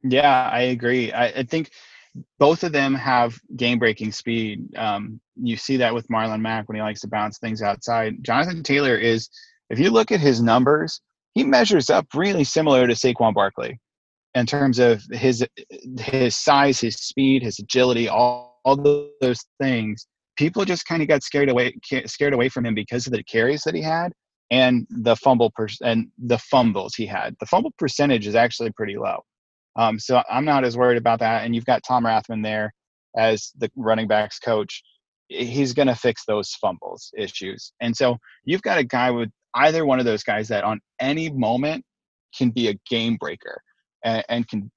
Yeah, 0.05 0.51
I 0.51 0.61
agree. 0.63 1.13
I, 1.13 1.27
I 1.27 1.43
think 1.45 1.71
both 2.39 2.63
of 2.63 2.73
them 2.73 2.95
have 2.95 3.41
game 3.57 3.79
breaking 3.79 4.13
speed. 4.13 4.77
Um, 4.77 5.21
you 5.37 5.57
see 5.57 5.79
that 5.79 5.95
with 5.95 6.07
Marlon 6.09 6.41
Mack 6.41 6.69
when 6.69 6.77
he 6.77 6.83
likes 6.83 7.01
to 7.01 7.09
bounce 7.09 7.39
things 7.39 7.63
outside. 7.63 8.23
Jonathan 8.23 8.63
Taylor 8.63 8.97
is, 8.97 9.29
if 9.71 9.79
you 9.79 9.91
look 9.91 10.13
at 10.13 10.21
his 10.21 10.41
numbers, 10.41 11.01
he 11.35 11.43
measures 11.43 11.91
up 11.91 12.07
really 12.15 12.45
similar 12.45 12.87
to 12.87 12.93
Saquon 12.93 13.35
Barkley 13.35 13.81
in 14.35 14.47
terms 14.47 14.79
of 14.79 15.03
his 15.11 15.45
his 15.99 16.37
size, 16.37 16.81
his 16.81 16.97
speed, 16.97 17.43
his 17.43 17.59
agility, 17.59 18.09
all, 18.09 18.61
all 18.65 18.77
those 19.21 19.41
things. 19.61 20.07
People 20.37 20.65
just 20.65 20.87
kind 20.87 21.03
of 21.03 21.09
got 21.09 21.23
scared 21.23 21.49
away 21.49 21.75
scared 22.07 22.35
away 22.35 22.49
from 22.49 22.67
him 22.67 22.75
because 22.75 23.07
of 23.07 23.13
the 23.13 23.25
carries 23.25 23.63
that 23.63 23.75
he 23.75 23.83
had 23.83 24.13
and 24.51 24.87
the 24.91 25.17
fumble 25.17 25.51
per- 25.57 25.69
and 25.83 26.09
the 26.19 26.39
fumbles 26.39 26.95
he 26.95 27.07
had. 27.07 27.35
The 27.41 27.47
fumble 27.47 27.73
percentage 27.79 28.27
is 28.27 28.35
actually 28.35 28.71
pretty 28.73 28.97
low. 28.97 29.25
Um, 29.77 29.99
so 29.99 30.23
I'm 30.31 30.45
not 30.45 30.65
as 30.65 30.77
worried 30.77 30.99
about 30.99 31.21
that. 31.21 31.45
And 31.45 31.55
you've 31.55 31.65
got 31.65 31.83
Tom 31.83 32.05
Rathman 32.05 32.43
there 32.43 32.73
as 33.17 33.53
the 33.57 33.71
running 33.77 34.09
backs 34.09 34.39
coach. 34.39 34.83
He's 35.29 35.73
going 35.73 35.89
to 35.89 35.95
fix 35.95 36.25
those 36.27 36.53
fumbles 36.55 37.13
issues. 37.17 37.73
And 37.81 37.97
so 37.97 38.19
you've 38.45 38.63
got 38.63 38.79
a 38.79 38.85
guy 38.85 39.11
with 39.11 39.31
either 39.55 39.87
one 39.87 39.99
of 39.99 40.05
those 40.05 40.23
guys 40.23 40.49
that 40.49 40.65
on 40.65 40.81
any 41.01 41.31
moment 41.31 41.85
can 42.37 42.51
be 42.51 42.69
a 42.69 42.75
game 42.89 43.17
breaker 43.17 43.61
and, 44.05 44.25
and 44.29 44.49
can 44.49 44.71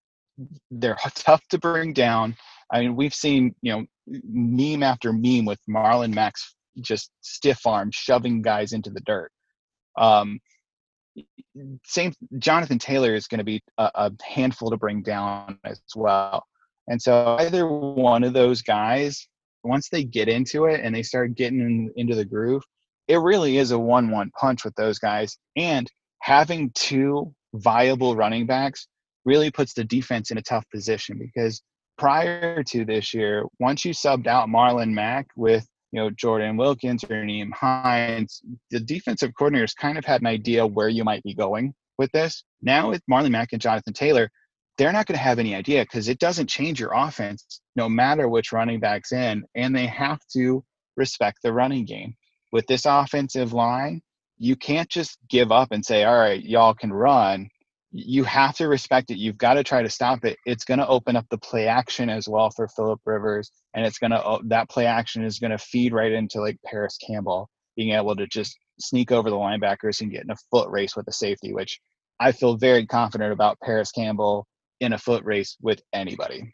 they're 0.71 0.97
tough 1.15 1.41
to 1.49 1.57
bring 1.57 1.93
down. 1.93 2.35
I 2.71 2.81
mean, 2.81 2.95
we've 2.95 3.13
seen 3.13 3.55
you 3.61 3.71
know 3.71 3.85
meme 4.07 4.83
after 4.83 5.11
meme 5.13 5.45
with 5.45 5.59
Marlon 5.69 6.13
Mack's 6.13 6.55
just 6.79 7.11
stiff 7.21 7.65
arm 7.65 7.89
shoving 7.91 8.41
guys 8.41 8.73
into 8.73 8.89
the 8.89 9.01
dirt. 9.01 9.31
Um, 9.97 10.39
same 11.85 12.13
Jonathan 12.39 12.79
Taylor 12.79 13.15
is 13.15 13.27
going 13.27 13.39
to 13.39 13.43
be 13.43 13.61
a, 13.77 13.91
a, 13.95 14.11
handful 14.23 14.69
to 14.69 14.77
bring 14.77 15.01
down 15.01 15.57
as 15.63 15.81
well. 15.95 16.43
And 16.87 17.01
so 17.01 17.37
either 17.39 17.67
one 17.67 18.23
of 18.23 18.33
those 18.33 18.61
guys, 18.61 19.27
once 19.63 19.89
they 19.89 20.03
get 20.03 20.29
into 20.29 20.65
it 20.65 20.81
and 20.81 20.95
they 20.95 21.03
start 21.03 21.35
getting 21.35 21.59
in, 21.59 21.91
into 21.95 22.15
the 22.15 22.25
groove, 22.25 22.63
it 23.07 23.17
really 23.17 23.57
is 23.57 23.71
a 23.71 23.79
one-one 23.79 24.31
punch 24.39 24.63
with 24.63 24.75
those 24.75 24.99
guys. 24.99 25.37
And 25.55 25.89
having 26.21 26.71
two 26.71 27.33
viable 27.53 28.15
running 28.15 28.45
backs 28.45 28.87
really 29.25 29.51
puts 29.51 29.73
the 29.73 29.83
defense 29.83 30.31
in 30.31 30.37
a 30.37 30.41
tough 30.41 30.65
position 30.73 31.17
because 31.19 31.61
prior 31.97 32.63
to 32.63 32.85
this 32.85 33.13
year, 33.13 33.43
once 33.59 33.83
you 33.83 33.93
subbed 33.93 34.27
out 34.27 34.47
Marlon 34.47 34.91
Mack 34.91 35.27
with 35.35 35.67
you 35.91 35.99
know, 35.99 36.09
Jordan 36.09 36.57
Wilkins 36.57 37.03
or 37.03 37.07
Nyheim 37.07 37.53
Hines, 37.53 38.41
the 38.71 38.79
defensive 38.79 39.31
coordinators 39.39 39.75
kind 39.75 39.97
of 39.97 40.05
had 40.05 40.21
an 40.21 40.27
idea 40.27 40.65
where 40.65 40.89
you 40.89 41.03
might 41.03 41.23
be 41.23 41.33
going 41.33 41.73
with 41.97 42.11
this. 42.11 42.43
Now 42.61 42.89
with 42.89 43.01
Marlon 43.09 43.31
Mack 43.31 43.53
and 43.53 43.61
Jonathan 43.61 43.93
Taylor, 43.93 44.29
they're 44.77 44.91
not 44.91 45.07
going 45.07 45.17
to 45.17 45.23
have 45.23 45.39
any 45.39 45.55
idea 45.55 45.83
because 45.83 46.07
it 46.07 46.19
doesn't 46.19 46.47
change 46.47 46.79
your 46.79 46.93
offense 46.93 47.61
no 47.75 47.89
matter 47.89 48.27
which 48.27 48.51
running 48.51 48.79
back's 48.79 49.11
in, 49.11 49.43
and 49.55 49.75
they 49.75 49.87
have 49.87 50.19
to 50.33 50.63
respect 50.95 51.39
the 51.41 51.53
running 51.53 51.85
game. 51.85 52.15
With 52.51 52.67
this 52.67 52.85
offensive 52.85 53.53
line, 53.53 54.01
you 54.37 54.55
can't 54.55 54.89
just 54.89 55.17
give 55.29 55.51
up 55.51 55.69
and 55.71 55.83
say, 55.83 56.03
all 56.03 56.17
right, 56.17 56.43
y'all 56.43 56.73
can 56.73 56.93
run 56.93 57.49
you 57.91 58.23
have 58.25 58.55
to 58.57 58.67
respect 58.67 59.11
it. 59.11 59.17
You've 59.17 59.37
got 59.37 59.53
to 59.53 59.63
try 59.63 59.81
to 59.81 59.89
stop 59.89 60.25
it. 60.25 60.37
It's 60.45 60.65
going 60.65 60.79
to 60.79 60.87
open 60.87 61.15
up 61.15 61.25
the 61.29 61.37
play 61.37 61.67
action 61.67 62.09
as 62.09 62.27
well 62.27 62.49
for 62.49 62.67
Philip 62.67 62.99
Rivers, 63.05 63.51
and 63.73 63.85
it's 63.85 63.97
going 63.97 64.11
to 64.11 64.23
oh, 64.23 64.41
that 64.45 64.69
play 64.69 64.85
action 64.85 65.23
is 65.23 65.39
going 65.39 65.51
to 65.51 65.57
feed 65.57 65.93
right 65.93 66.11
into 66.11 66.41
like 66.41 66.57
Parris 66.65 66.97
Campbell 66.97 67.49
being 67.75 67.93
able 67.93 68.15
to 68.15 68.27
just 68.27 68.57
sneak 68.79 69.11
over 69.11 69.29
the 69.29 69.35
linebackers 69.35 70.01
and 70.01 70.11
get 70.11 70.23
in 70.23 70.31
a 70.31 70.35
foot 70.51 70.69
race 70.69 70.95
with 70.95 71.07
a 71.07 71.13
safety, 71.13 71.53
which 71.53 71.79
I 72.19 72.31
feel 72.31 72.57
very 72.57 72.85
confident 72.85 73.31
about 73.31 73.59
Parris 73.63 73.91
Campbell 73.91 74.47
in 74.79 74.93
a 74.93 74.97
foot 74.97 75.23
race 75.23 75.57
with 75.61 75.81
anybody 75.93 76.51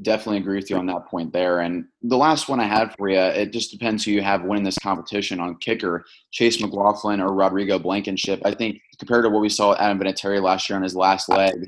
definitely 0.00 0.38
agree 0.38 0.56
with 0.56 0.70
you 0.70 0.76
on 0.76 0.86
that 0.86 1.06
point 1.06 1.32
there. 1.32 1.60
And 1.60 1.84
the 2.02 2.16
last 2.16 2.48
one 2.48 2.60
I 2.60 2.66
had 2.66 2.94
for 2.96 3.08
you, 3.08 3.18
it 3.18 3.52
just 3.52 3.70
depends 3.70 4.04
who 4.04 4.12
you 4.12 4.22
have 4.22 4.42
winning 4.42 4.64
this 4.64 4.78
competition 4.78 5.38
on 5.38 5.56
kicker, 5.56 6.04
Chase 6.30 6.60
McLaughlin 6.60 7.20
or 7.20 7.34
Rodrigo 7.34 7.78
Blankenship. 7.78 8.40
I 8.44 8.54
think 8.54 8.80
compared 9.02 9.24
to 9.24 9.30
what 9.30 9.40
we 9.40 9.48
saw 9.48 9.74
Adam 9.74 9.98
Vinatieri 9.98 10.40
last 10.40 10.68
year 10.68 10.76
on 10.76 10.82
his 10.84 10.94
last 10.94 11.28
leg, 11.28 11.66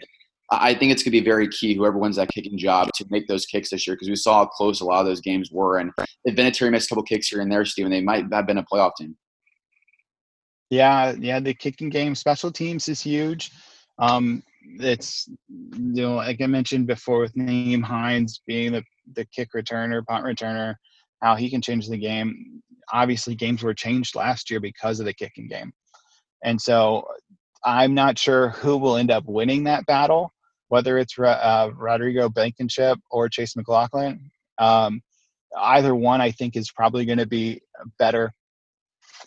I 0.53 0.73
think 0.73 0.92
it's 0.92 1.03
going 1.03 1.11
to 1.11 1.20
be 1.20 1.25
very 1.25 1.49
key, 1.49 1.75
whoever 1.75 1.99
wins 1.99 2.14
that 2.14 2.29
kicking 2.29 2.57
job, 2.57 2.90
to 2.94 3.05
make 3.11 3.27
those 3.27 3.44
kicks 3.44 3.70
this 3.70 3.88
year 3.88 3.97
because 3.97 4.09
we 4.09 4.14
saw 4.14 4.44
how 4.44 4.47
close 4.47 4.81
a 4.81 4.85
lot 4.85 5.01
of 5.01 5.07
those 5.07 5.20
games 5.20 5.51
were. 5.51 5.79
And 5.79 5.90
if 6.25 6.37
Vinatieri 6.37 6.70
missed 6.70 6.87
a 6.87 6.90
couple 6.90 7.03
kicks 7.03 7.27
here 7.27 7.40
and 7.40 7.51
there, 7.51 7.64
Steven, 7.64 7.90
they 7.90 8.03
might 8.03 8.33
have 8.33 8.47
been 8.47 8.59
a 8.59 8.64
playoff 8.64 8.92
team. 8.97 9.16
Yeah, 10.70 11.14
yeah, 11.18 11.40
the 11.40 11.55
kicking 11.55 11.88
game, 11.88 12.14
special 12.14 12.53
teams 12.53 12.88
is 12.88 13.01
huge. 13.01 13.51
Um, 13.99 14.44
it's 14.79 15.29
you 15.49 16.03
know 16.03 16.14
like 16.14 16.40
I 16.40 16.47
mentioned 16.47 16.87
before 16.87 17.20
with 17.20 17.35
Nyheim 17.35 17.83
Hines 17.83 18.40
being 18.47 18.73
the 18.73 18.85
the 19.14 19.25
kick 19.27 19.49
returner, 19.57 20.05
punt 20.07 20.25
returner, 20.25 20.75
how 21.20 21.35
he 21.35 21.51
can 21.51 21.61
change 21.61 21.88
the 21.88 21.99
game. 21.99 22.62
Obviously, 22.92 23.35
games 23.35 23.62
were 23.62 23.75
changed 23.75 24.14
last 24.14 24.51
year 24.51 24.61
because 24.61 25.01
of 25.01 25.07
the 25.07 25.12
kicking 25.12 25.49
game, 25.49 25.73
and 26.44 26.61
so 26.61 27.05
I'm 27.64 27.94
not 27.94 28.18
sure 28.18 28.50
who 28.50 28.77
will 28.77 28.96
end 28.96 29.11
up 29.11 29.24
winning 29.27 29.64
that 29.64 29.87
battle, 29.87 30.33
whether 30.68 30.98
it's 30.98 31.18
uh, 31.18 31.70
Rodrigo 31.74 32.29
Blankenship 32.29 32.98
or 33.11 33.29
Chase 33.29 33.57
McLaughlin. 33.57 34.31
Um, 34.59 35.03
either 35.57 35.94
one, 35.94 36.20
I 36.20 36.31
think, 36.31 36.57
is 36.57 36.70
probably 36.70 37.05
going 37.05 37.18
to 37.18 37.27
be 37.27 37.62
better 37.98 38.33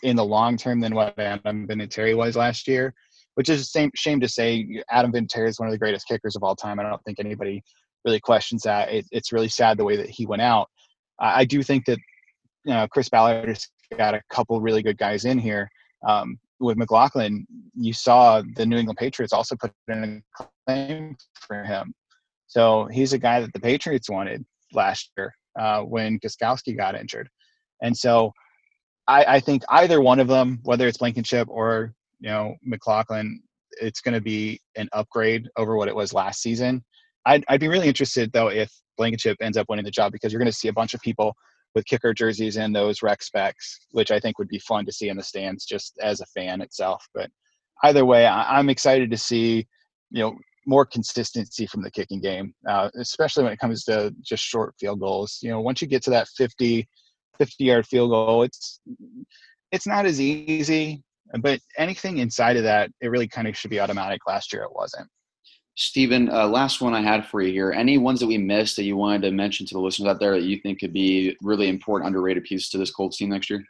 in 0.02 0.16
the 0.16 0.24
long 0.24 0.56
term 0.56 0.80
than 0.80 0.94
what 0.94 1.18
Adam 1.18 1.66
Vinatieri 1.66 2.16
was 2.16 2.36
last 2.36 2.68
year 2.68 2.94
which 3.38 3.48
is 3.48 3.72
a 3.72 3.90
shame, 3.94 4.18
to 4.18 4.28
say. 4.28 4.82
Adam 4.90 5.12
Vinatieri 5.12 5.46
is 5.46 5.60
one 5.60 5.68
of 5.68 5.72
the 5.72 5.78
greatest 5.78 6.08
kickers 6.08 6.34
of 6.34 6.42
all 6.42 6.56
time. 6.56 6.80
I 6.80 6.82
don't 6.82 7.00
think 7.04 7.20
anybody 7.20 7.62
really 8.04 8.18
questions 8.18 8.62
that. 8.62 8.92
It, 8.92 9.06
it's 9.12 9.32
really 9.32 9.46
sad 9.46 9.78
the 9.78 9.84
way 9.84 9.94
that 9.94 10.10
he 10.10 10.26
went 10.26 10.42
out. 10.42 10.68
I, 11.20 11.42
I 11.42 11.44
do 11.44 11.62
think 11.62 11.84
that 11.84 12.00
you 12.64 12.74
know, 12.74 12.88
Chris 12.88 13.08
Ballard 13.08 13.46
has 13.46 13.68
got 13.96 14.14
a 14.14 14.22
couple 14.28 14.60
really 14.60 14.82
good 14.82 14.98
guys 14.98 15.24
in 15.24 15.38
here. 15.38 15.70
Um, 16.04 16.40
with 16.60 16.76
McLaughlin, 16.76 17.46
you 17.74 17.92
saw 17.92 18.42
the 18.56 18.66
New 18.66 18.76
England 18.76 18.98
Patriots 18.98 19.32
also 19.32 19.56
put 19.56 19.72
in 19.88 20.22
a 20.38 20.44
claim 20.66 21.16
for 21.34 21.62
him. 21.62 21.92
So 22.46 22.86
he's 22.86 23.12
a 23.12 23.18
guy 23.18 23.40
that 23.40 23.52
the 23.52 23.60
Patriots 23.60 24.10
wanted 24.10 24.44
last 24.72 25.10
year 25.16 25.34
uh, 25.58 25.82
when 25.82 26.18
Gostkowski 26.18 26.76
got 26.76 26.94
injured. 26.94 27.28
And 27.82 27.96
so 27.96 28.32
I, 29.06 29.24
I, 29.36 29.40
think 29.40 29.62
either 29.68 30.00
one 30.00 30.18
of 30.18 30.28
them, 30.28 30.60
whether 30.64 30.88
it's 30.88 30.98
Blankenship 30.98 31.48
or 31.48 31.92
you 32.20 32.28
know 32.28 32.54
McLaughlin, 32.62 33.40
it's 33.80 34.00
going 34.00 34.14
to 34.14 34.20
be 34.20 34.60
an 34.76 34.88
upgrade 34.92 35.48
over 35.56 35.76
what 35.76 35.88
it 35.88 35.94
was 35.94 36.12
last 36.12 36.42
season. 36.42 36.82
I'd, 37.26 37.44
I'd 37.48 37.60
be 37.60 37.68
really 37.68 37.88
interested 37.88 38.32
though 38.32 38.48
if 38.48 38.70
Blankenship 38.96 39.36
ends 39.40 39.56
up 39.56 39.66
winning 39.68 39.84
the 39.84 39.90
job 39.90 40.12
because 40.12 40.32
you're 40.32 40.40
going 40.40 40.50
to 40.50 40.56
see 40.56 40.68
a 40.68 40.72
bunch 40.72 40.94
of 40.94 41.00
people 41.00 41.34
with 41.74 41.86
kicker 41.86 42.14
jerseys 42.14 42.56
and 42.56 42.74
those 42.74 43.02
rec 43.02 43.22
specs, 43.22 43.86
which 43.92 44.10
I 44.10 44.20
think 44.20 44.38
would 44.38 44.48
be 44.48 44.58
fun 44.60 44.86
to 44.86 44.92
see 44.92 45.08
in 45.08 45.16
the 45.16 45.22
stands 45.22 45.64
just 45.64 45.98
as 46.02 46.20
a 46.20 46.26
fan 46.26 46.60
itself. 46.60 47.06
But 47.14 47.30
either 47.82 48.04
way, 48.04 48.26
I, 48.26 48.58
am 48.58 48.68
excited 48.68 49.10
to 49.10 49.16
see 49.16 49.66
you 50.10 50.22
know 50.22 50.36
more 50.66 50.84
consistency 50.84 51.66
from 51.66 51.82
the 51.82 51.90
kicking 51.90 52.20
game, 52.20 52.54
uh, 52.68 52.90
especially 52.98 53.44
when 53.44 53.52
it 53.52 53.58
comes 53.58 53.84
to 53.84 54.14
just 54.22 54.44
short 54.44 54.74
field 54.78 55.00
goals. 55.00 55.38
You 55.42 55.50
know, 55.50 55.60
once 55.60 55.80
you 55.80 55.88
get 55.88 56.02
to 56.04 56.10
that 56.10 56.28
50, 56.36 56.86
50 57.38 57.64
yard 57.64 57.86
field 57.86 58.10
goal, 58.10 58.42
it's 58.42 58.80
it's 59.72 59.86
not 59.86 60.06
as 60.06 60.20
easy. 60.20 61.02
But 61.40 61.60
anything 61.76 62.18
inside 62.18 62.56
of 62.56 62.62
that, 62.62 62.90
it 63.02 63.08
really 63.08 63.28
kind 63.28 63.46
of 63.48 63.56
should 63.56 63.70
be 63.70 63.80
automatic. 63.80 64.20
Last 64.26 64.52
year, 64.52 64.62
it 64.62 64.72
wasn't. 64.72 65.08
Stephen, 65.80 66.28
uh, 66.28 66.44
last 66.44 66.80
one 66.80 66.92
I 66.92 67.00
had 67.00 67.24
for 67.24 67.40
you 67.40 67.52
here. 67.52 67.70
Any 67.70 67.98
ones 67.98 68.18
that 68.18 68.26
we 68.26 68.36
missed 68.36 68.74
that 68.74 68.82
you 68.82 68.96
wanted 68.96 69.22
to 69.22 69.30
mention 69.30 69.64
to 69.66 69.74
the 69.74 69.80
listeners 69.80 70.08
out 70.08 70.18
there 70.18 70.32
that 70.32 70.42
you 70.42 70.58
think 70.58 70.80
could 70.80 70.92
be 70.92 71.36
really 71.40 71.68
important, 71.68 72.08
underrated 72.08 72.42
pieces 72.42 72.68
to 72.70 72.78
this 72.78 72.90
Colts 72.90 73.18
team 73.18 73.28
next 73.28 73.48
year? 73.48 73.64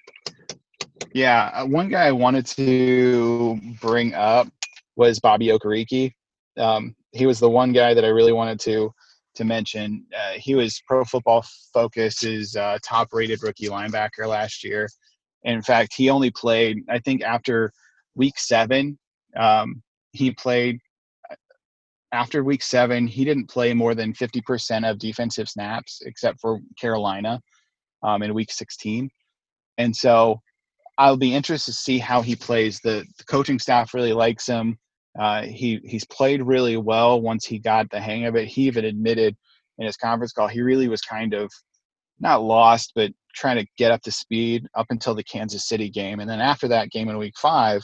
Yeah, 1.13 1.51
uh, 1.53 1.67
one 1.67 1.91
guy 1.91 2.07
I 2.07 2.13
wanted 2.13 2.47
to 2.47 3.61
bring 3.83 4.15
up 4.15 4.49
was 4.97 5.21
Bobby 5.21 5.49
Okereke. 5.49 6.15
Um, 6.57 6.97
he 7.13 7.27
was 7.27 7.41
the 7.41 7.51
one 7.51 7.73
guy 7.73 7.93
that 7.93 8.07
I 8.07 8.09
really 8.09 8.33
wanted 8.33 8.59
to 8.61 8.91
to 9.35 9.45
mention. 9.45 10.07
Uh, 10.17 10.33
he 10.39 10.55
was 10.55 10.81
Pro 10.89 11.05
Football 11.05 11.45
Focus's 11.75 12.57
uh, 12.57 12.79
top-rated 12.83 13.43
rookie 13.43 13.69
linebacker 13.69 14.27
last 14.27 14.65
year. 14.65 14.89
in 15.43 15.61
fact, 15.61 15.93
he 15.95 16.09
only 16.09 16.31
played, 16.31 16.79
I 16.89 17.01
think, 17.01 17.23
after 17.23 17.71
week 18.15 18.39
seven. 18.39 18.99
Um, 19.37 19.83
he 20.13 20.31
played 20.31 20.81
after 22.13 22.43
week 22.43 22.63
seven, 22.63 23.07
he 23.07 23.25
didn't 23.25 23.51
play 23.51 23.75
more 23.75 23.95
than 23.95 24.13
50% 24.13 24.89
of 24.89 24.99
defensive 24.99 25.49
snaps, 25.49 26.01
except 26.07 26.41
for 26.41 26.61
Carolina 26.81 27.41
um, 28.03 28.23
in 28.23 28.35
week 28.35 28.51
16. 28.51 29.11
And 29.77 29.95
so 29.95 30.41
I'll 30.97 31.17
be 31.17 31.35
interested 31.35 31.73
to 31.73 31.79
see 31.79 31.99
how 31.99 32.23
he 32.23 32.35
plays. 32.35 32.81
The, 32.83 33.05
the 33.19 33.25
coaching 33.25 33.59
staff 33.59 33.95
really 33.95 34.13
likes 34.13 34.47
him. 34.47 34.79
Uh, 35.19 35.43
he 35.43 35.81
he's 35.85 36.05
played 36.07 36.43
really 36.43 36.77
well 36.77 37.21
once 37.21 37.45
he 37.45 37.59
got 37.59 37.91
the 37.91 38.01
hang 38.01 38.27
of 38.27 38.37
it. 38.37 38.47
He 38.47 38.63
even 38.63 38.85
admitted 38.85 39.37
in 39.79 39.87
his 39.87 39.97
conference 39.97 40.33
call 40.33 40.49
he 40.49 40.61
really 40.61 40.89
was 40.89 41.01
kind 41.01 41.35
of 41.35 41.51
not 42.21 42.43
lost, 42.43 42.93
but 42.95 43.13
trying 43.35 43.57
to 43.57 43.67
get 43.77 43.93
up 43.93 44.03
to 44.03 44.13
speed 44.13 44.67
up 44.77 44.87
until 44.91 45.15
the 45.15 45.25
Kansas 45.25 45.69
City 45.69 45.89
game. 45.89 46.21
And 46.21 46.29
then 46.29 46.41
after 46.41 46.69
that 46.69 46.91
game 46.91 47.09
in 47.09 47.19
week 47.19 47.39
five, 47.39 47.83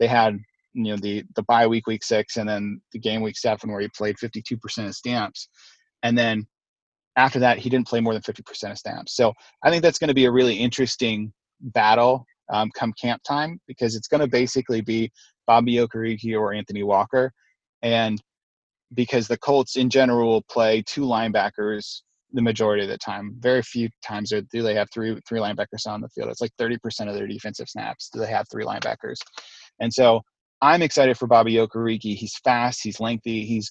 they 0.00 0.06
had 0.06 0.36
you 0.76 0.92
know 0.92 0.96
the 0.96 1.24
the 1.34 1.42
bye 1.44 1.66
week 1.66 1.86
week 1.86 2.04
six 2.04 2.36
and 2.36 2.48
then 2.48 2.80
the 2.92 2.98
game 2.98 3.22
week 3.22 3.38
seven 3.38 3.72
where 3.72 3.80
he 3.80 3.88
played 3.88 4.16
52% 4.16 4.86
of 4.86 4.94
stamps. 4.94 5.48
And 6.02 6.16
then 6.16 6.46
after 7.16 7.38
that 7.40 7.58
he 7.58 7.70
didn't 7.70 7.88
play 7.88 8.00
more 8.00 8.12
than 8.12 8.22
50% 8.22 8.70
of 8.70 8.78
stamps. 8.78 9.16
So 9.16 9.32
i 9.64 9.70
think 9.70 9.82
that's 9.82 9.98
going 9.98 10.08
to 10.08 10.14
be 10.14 10.26
a 10.26 10.30
really 10.30 10.54
interesting 10.54 11.32
battle 11.60 12.26
um, 12.52 12.70
come 12.76 12.92
camp 13.00 13.22
time 13.26 13.58
because 13.66 13.96
it's 13.96 14.06
going 14.06 14.20
to 14.20 14.28
basically 14.28 14.82
be 14.82 15.10
bobby 15.46 15.76
okereke 15.76 16.36
or 16.38 16.52
anthony 16.52 16.82
walker. 16.82 17.32
And 17.82 18.22
because 18.94 19.26
the 19.26 19.38
colts 19.38 19.76
in 19.76 19.90
general 19.90 20.28
will 20.28 20.44
play 20.50 20.82
two 20.86 21.02
linebackers 21.02 22.02
the 22.32 22.42
majority 22.42 22.82
of 22.82 22.88
the 22.88 22.98
time. 22.98 23.34
Very 23.38 23.62
few 23.62 23.88
times 24.04 24.30
do 24.30 24.62
they 24.62 24.74
have 24.74 24.88
three 24.92 25.18
three 25.26 25.40
linebackers 25.40 25.86
on 25.86 26.00
the 26.00 26.08
field. 26.08 26.28
It's 26.28 26.40
like 26.40 26.52
30% 26.60 27.08
of 27.08 27.14
their 27.14 27.26
defensive 27.26 27.68
snaps 27.68 28.10
do 28.12 28.20
they 28.20 28.26
have 28.26 28.46
three 28.50 28.64
linebackers? 28.64 29.16
And 29.80 29.92
so 29.92 30.22
I'm 30.62 30.82
excited 30.82 31.18
for 31.18 31.26
Bobby 31.26 31.54
Okereke. 31.54 32.16
He's 32.16 32.36
fast, 32.38 32.80
he's 32.82 33.00
lengthy, 33.00 33.44
he's 33.44 33.70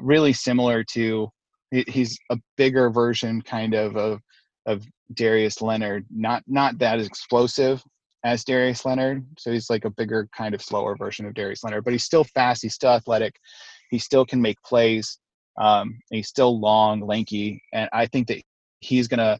really 0.00 0.32
similar 0.32 0.84
to 0.92 1.28
he's 1.70 2.18
a 2.30 2.38
bigger 2.56 2.90
version 2.90 3.42
kind 3.42 3.74
of 3.74 3.96
of 3.96 4.20
of 4.66 4.84
Darius 5.14 5.62
Leonard. 5.62 6.06
Not 6.10 6.42
not 6.46 6.78
that 6.78 7.00
explosive 7.00 7.82
as 8.24 8.44
Darius 8.44 8.84
Leonard. 8.84 9.24
So 9.38 9.52
he's 9.52 9.70
like 9.70 9.84
a 9.84 9.90
bigger 9.90 10.28
kind 10.36 10.54
of 10.54 10.60
slower 10.60 10.96
version 10.96 11.26
of 11.26 11.34
Darius 11.34 11.62
Leonard, 11.62 11.84
but 11.84 11.92
he's 11.92 12.02
still 12.02 12.24
fast, 12.24 12.62
he's 12.62 12.74
still 12.74 12.90
athletic, 12.90 13.36
he 13.90 13.98
still 13.98 14.26
can 14.26 14.42
make 14.42 14.60
plays. 14.62 15.18
Um, 15.58 16.00
he's 16.10 16.28
still 16.28 16.60
long, 16.60 17.00
lanky, 17.00 17.62
and 17.72 17.88
I 17.92 18.06
think 18.06 18.26
that 18.28 18.42
he's 18.80 19.08
gonna 19.08 19.38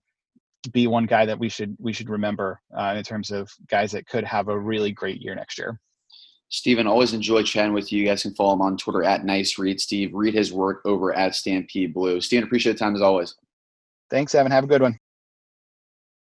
be 0.73 0.87
one 0.87 1.07
guy 1.07 1.27
that 1.27 1.39
we 1.39 1.49
should 1.49 1.77
we 1.79 1.93
should 1.93 2.09
remember 2.09 2.61
uh, 2.77 2.95
in 2.97 3.03
terms 3.03 3.31
of 3.31 3.51
guys 3.69 3.93
that 3.93 4.07
could 4.07 4.25
have 4.25 4.49
a 4.49 4.59
really 4.59 4.93
great 4.93 5.21
year 5.21 5.35
next 5.35 5.59
year. 5.59 5.79
Stephen, 6.57 6.87
always 6.87 7.13
enjoy 7.13 7.43
chatting 7.43 7.75
with 7.75 7.93
you. 7.93 8.01
You 8.01 8.07
guys 8.07 8.23
can 8.23 8.35
follow 8.35 8.55
him 8.55 8.63
on 8.63 8.79
Twitter 8.79 9.05
at 9.05 9.27
Nice 9.27 9.59
Read 9.59 9.79
Steve. 9.79 10.15
Read 10.15 10.33
his 10.33 10.55
work 10.55 10.81
over 10.87 11.13
at 11.13 11.35
Stampede 11.35 11.93
Blue. 11.93 12.19
Stephen, 12.19 12.45
appreciate 12.45 12.73
the 12.73 12.79
time 12.79 12.95
as 12.95 13.03
always. 13.03 13.35
Thanks, 14.09 14.35
Evan. 14.35 14.51
Have 14.51 14.65
a 14.65 14.67
good 14.67 14.81
one. 14.81 14.99